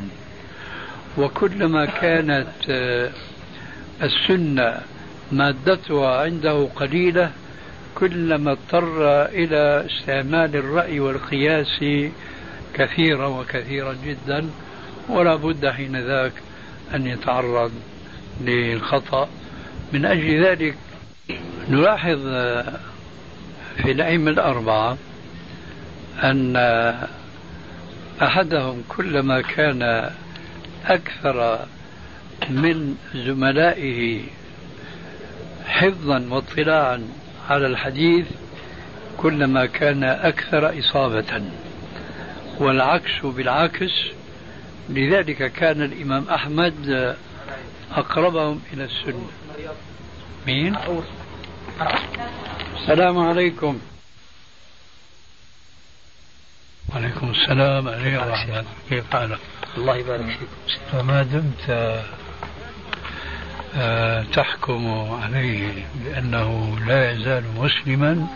وكلما 1.19 1.85
كانت 1.87 2.49
آه، 2.71 3.11
السنة 4.03 4.81
مادتها 5.33 6.21
عنده 6.23 6.69
قليلة 6.77 7.31
كلما 7.95 8.53
اضطر 8.53 9.25
إلى 9.25 9.87
استعمال 9.87 10.57
الرأي 10.57 11.01
والقياس 11.01 11.85
كثيرا 12.75 13.27
وكثيرا 13.27 13.97
جدا 14.05 14.51
ولا 15.09 15.37
بد 15.37 15.69
حين 15.69 15.97
ذاك 15.97 16.33
أن 16.95 17.07
يتعرض 17.07 17.73
للخطأ 18.41 19.29
من 19.93 20.05
أجل 20.05 20.45
ذلك 20.45 20.75
نلاحظ 21.69 22.19
في 23.77 23.93
الأئمة 23.93 24.31
الأربعة 24.31 24.97
أن 26.23 26.57
أحدهم 28.23 28.83
كلما 28.89 29.41
كان 29.41 30.11
أكثر 30.87 31.67
من 32.51 32.97
زملائه 33.15 34.21
حفظا 35.67 36.27
واطلاعا 36.31 37.09
على 37.51 37.67
الحديث 37.67 38.27
كلما 39.17 39.67
كان 39.67 40.05
أكثر 40.05 40.79
إصابة 40.79 41.43
والعكس 42.59 43.13
بالعكس. 43.23 43.93
لذلك 44.89 45.53
كان 45.53 45.83
الإمام 45.83 46.25
أحمد 46.29 47.17
أقربهم 47.97 48.61
إلى 48.73 48.85
السنة. 48.85 49.27
مين؟ 50.47 50.77
السلام 52.77 53.19
عليكم. 53.19 53.79
وعليكم 56.89 57.31
السلام 57.31 57.89
عليكم 57.89 58.27
ورحمة 58.27 58.65
كيف 58.89 59.13
حالك؟ 59.13 59.39
الله 59.77 59.97
يبارك 59.97 60.25
فيك. 60.25 60.49
فما 60.93 61.23
دمت 61.23 61.71
آه، 63.77 64.23
تحكم 64.23 65.11
عليه 65.23 65.87
بأنه 65.95 66.79
لا 66.87 67.11
يزال 67.11 67.45
مسلما؟ 67.57 68.27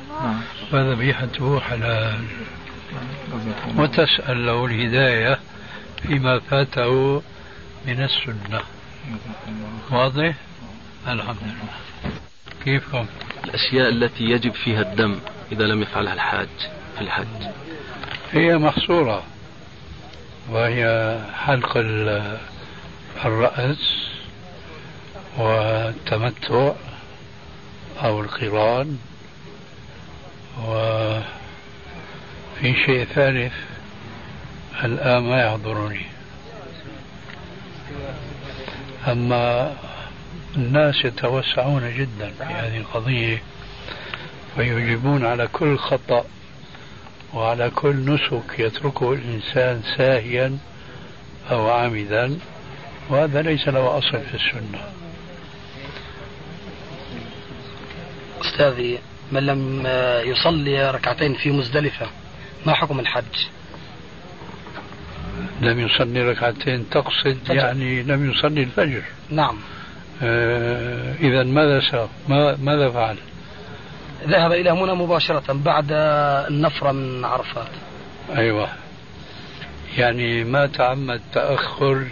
فذبيحته 0.72 1.60
حلال. 1.60 2.24
وتسأل 3.76 4.46
له 4.46 4.66
الهداية 4.66 5.38
فيما 6.02 6.38
فاته 6.38 7.22
من 7.86 8.02
السنة. 8.02 8.60
واضح؟ 9.90 10.34
الحمد 11.08 11.36
لله. 11.42 11.89
كيفكم؟ 12.64 13.06
الأشياء 13.44 13.88
التي 13.88 14.24
يجب 14.24 14.52
فيها 14.52 14.82
الدم 14.82 15.18
إذا 15.52 15.64
لم 15.64 15.82
يفعلها 15.82 16.14
الحاج 16.14 16.48
في 16.96 17.00
الحج 17.00 17.26
هي 18.32 18.58
محصورة 18.58 19.22
وهي 20.50 21.18
حلق 21.34 21.76
الرأس 23.24 24.00
والتمتع 25.38 26.72
أو 28.04 28.20
القران 28.20 28.98
وفي 30.66 31.24
شيء 32.86 33.04
ثالث 33.04 33.52
الآن 34.84 35.22
ما 35.22 35.42
يحضرني 35.44 36.06
أما 39.08 39.74
الناس 40.56 41.04
يتوسعون 41.04 41.94
جدا 41.96 42.30
في 42.38 42.44
هذه 42.44 42.76
القضية 42.76 43.42
ويجيبون 44.58 45.26
على 45.26 45.46
كل 45.46 45.78
خطأ 45.78 46.24
وعلى 47.34 47.70
كل 47.70 48.14
نسك 48.14 48.58
يتركه 48.58 49.12
الإنسان 49.12 49.82
ساهيا 49.96 50.58
أو 51.50 51.70
عامدا 51.70 52.38
وهذا 53.08 53.42
ليس 53.42 53.68
له 53.68 53.98
أصل 53.98 54.20
في 54.20 54.34
السنة. 54.34 54.84
أستاذي 58.40 58.98
من 59.32 59.46
لم 59.46 59.86
يصلي 60.24 60.90
ركعتين 60.90 61.34
في 61.34 61.50
مزدلفة 61.50 62.06
ما 62.66 62.74
حكم 62.74 63.00
الحج؟ 63.00 63.46
لم 65.60 65.80
يصلي 65.80 66.22
ركعتين 66.22 66.90
تقصد 66.90 67.38
فجر. 67.44 67.54
يعني 67.54 68.02
لم 68.02 68.30
يصلي 68.30 68.62
الفجر. 68.62 69.02
نعم. 69.30 69.56
إذا 71.20 71.42
ماذا 71.42 71.80
سوى 71.80 72.08
ماذا 72.58 72.90
فعل؟ 72.90 73.16
ذهب 74.28 74.52
إلى 74.52 74.74
منى 74.74 74.94
مباشرة 74.94 75.52
بعد 75.52 75.86
النفرة 76.50 76.92
من 76.92 77.24
عرفات. 77.24 77.70
أيوة. 78.36 78.68
يعني 79.96 80.44
ما 80.44 80.66
تعمد 80.66 81.20
تأخر 81.32 82.06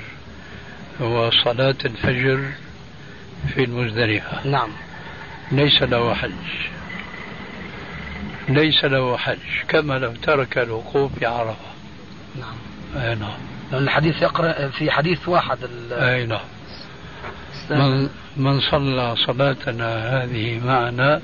وصلاة 1.00 1.74
الفجر 1.84 2.44
في 3.54 3.64
المزدلفة. 3.64 4.46
نعم. 4.46 4.70
ليس 5.52 5.82
له 5.82 6.14
حج. 6.14 6.32
ليس 8.48 8.84
له 8.84 9.16
حج 9.16 9.38
كما 9.68 9.98
لو 9.98 10.12
ترك 10.12 10.58
الوقوف 10.58 11.18
في 11.18 11.26
عرفة. 11.26 11.68
نعم. 12.40 12.56
أي 13.04 13.14
نعم. 13.14 13.38
لأن 13.72 13.82
الحديث 13.82 14.22
يقرأ 14.22 14.68
في 14.68 14.90
حديث 14.90 15.28
واحد 15.28 15.58
أي 15.92 16.26
نعم. 16.26 16.40
من, 17.70 18.08
من 18.36 18.60
صلى 18.60 19.14
صلاتنا 19.26 20.22
هذه 20.22 20.60
معنا 20.64 21.20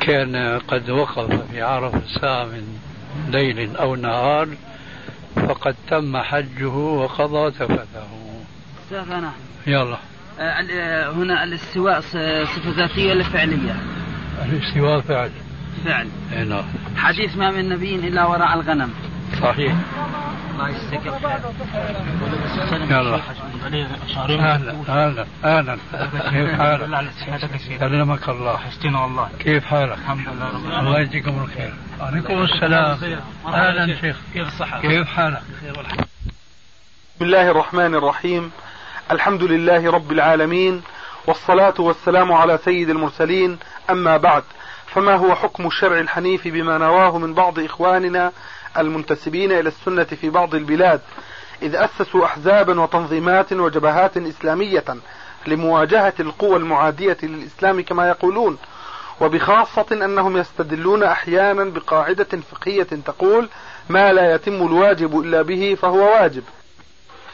وكان 0.00 0.58
قد 0.68 0.90
وقف 0.90 1.50
في 1.50 1.62
عرفة 1.62 2.02
ساعة 2.20 2.44
من 2.44 2.78
ليل 3.28 3.76
أو 3.76 3.94
نهار 3.94 4.48
فقد 5.36 5.74
تم 5.88 6.16
حجه 6.16 6.68
وقضى 6.68 7.50
تفته 7.50 8.06
أستاذ 8.84 9.24
يلا. 9.66 9.96
آه، 10.40 10.42
آه، 10.42 11.10
هنا 11.12 11.44
الاستواء 11.44 12.00
صفة 12.00 12.70
ذاتية 12.76 13.10
ولا 13.10 13.24
فعلية؟ 13.24 13.76
الاستواء 14.44 15.00
فعل. 15.00 15.30
فعل. 15.84 16.08
اي 16.32 16.44
نعم. 16.44 16.64
حديث 16.96 17.36
ما 17.36 17.50
من 17.50 17.68
نبي 17.68 17.94
إلا 17.94 18.24
وراء 18.24 18.54
الغنم. 18.54 18.90
صحيح 19.42 19.74
الله 20.50 20.68
يجزيك 20.68 21.06
يلا 22.90 23.20
أهلا 24.18 24.74
أهلا 24.88 25.26
أهلا 25.44 25.78
كيف 26.30 26.60
حالك؟ 26.60 27.06
سلمك 27.80 28.28
الله 28.28 28.52
وحشتنا 28.54 29.00
والله 29.00 29.28
كيف 29.38 29.64
حالك؟ 29.64 29.98
الحمد 29.98 30.28
لله 30.28 30.48
رب 30.48 30.64
الله 30.86 31.00
يجزيكم 31.00 31.42
الخير 31.42 31.74
وعليكم 32.00 32.42
السلام 32.42 32.98
أهلا 33.46 34.00
شيخ 34.00 34.16
كيف 34.32 34.46
الصحة؟ 34.48 34.80
كيف 34.80 35.08
حالك؟ 35.08 35.42
بسم 37.16 37.24
الله 37.24 37.50
الرحمن 37.50 37.94
الرحيم 37.94 38.50
الحمد 39.10 39.42
لله 39.42 39.90
رب 39.90 40.12
العالمين 40.12 40.82
والصلاة 41.26 41.74
والسلام 41.78 42.32
على 42.32 42.58
سيد 42.64 42.90
المرسلين 42.90 43.58
أما 43.90 44.16
بعد 44.16 44.42
فما 44.86 45.14
هو 45.16 45.34
حكم 45.34 45.66
الشرع 45.66 46.00
الحنيف 46.00 46.48
بما 46.48 46.78
نراه 46.78 47.18
من 47.18 47.34
بعض 47.34 47.58
إخواننا 47.58 48.32
المنتسبين 48.78 49.52
إلى 49.52 49.68
السنة 49.68 50.04
في 50.04 50.30
بعض 50.30 50.54
البلاد 50.54 51.00
إذ 51.62 51.74
أسسوا 51.76 52.24
أحزابا 52.24 52.80
وتنظيمات 52.80 53.52
وجبهات 53.52 54.16
إسلامية 54.16 54.84
لمواجهة 55.46 56.14
القوى 56.20 56.56
المعادية 56.56 57.16
للإسلام 57.22 57.80
كما 57.82 58.08
يقولون. 58.08 58.58
وبخاصة 59.20 59.86
أنهم 59.92 60.36
يستدلون 60.36 61.02
أحيانا 61.02 61.64
بقاعدة 61.64 62.24
فقهية 62.24 62.82
تقول 62.82 63.48
ما 63.88 64.12
لا 64.12 64.34
يتم 64.34 64.52
الواجب 64.66 65.20
إلا 65.20 65.42
به 65.42 65.74
فهو 65.74 65.98
واجب 65.98 66.42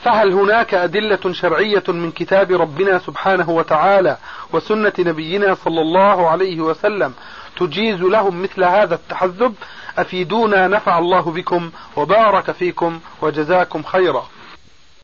فهل 0.03 0.33
هناك 0.33 0.75
أدلة 0.75 1.33
شرعية 1.33 1.83
من 1.89 2.11
كتاب 2.11 2.53
ربنا 2.53 2.99
سبحانه 2.99 3.51
وتعالى 3.51 4.17
وسنة 4.53 4.93
نبينا 4.99 5.55
صلى 5.55 5.81
الله 5.81 6.31
عليه 6.31 6.61
وسلم 6.61 7.13
تجيز 7.57 8.01
لهم 8.01 8.43
مثل 8.43 8.65
هذا 8.65 8.95
التحزب 8.95 9.55
أفيدونا 9.99 10.69
نفع 10.69 10.99
الله 10.99 11.21
بكم 11.21 11.71
وبارك 11.97 12.51
فيكم 12.51 13.01
وجزاكم 13.23 13.83
خيرا. 13.83 14.27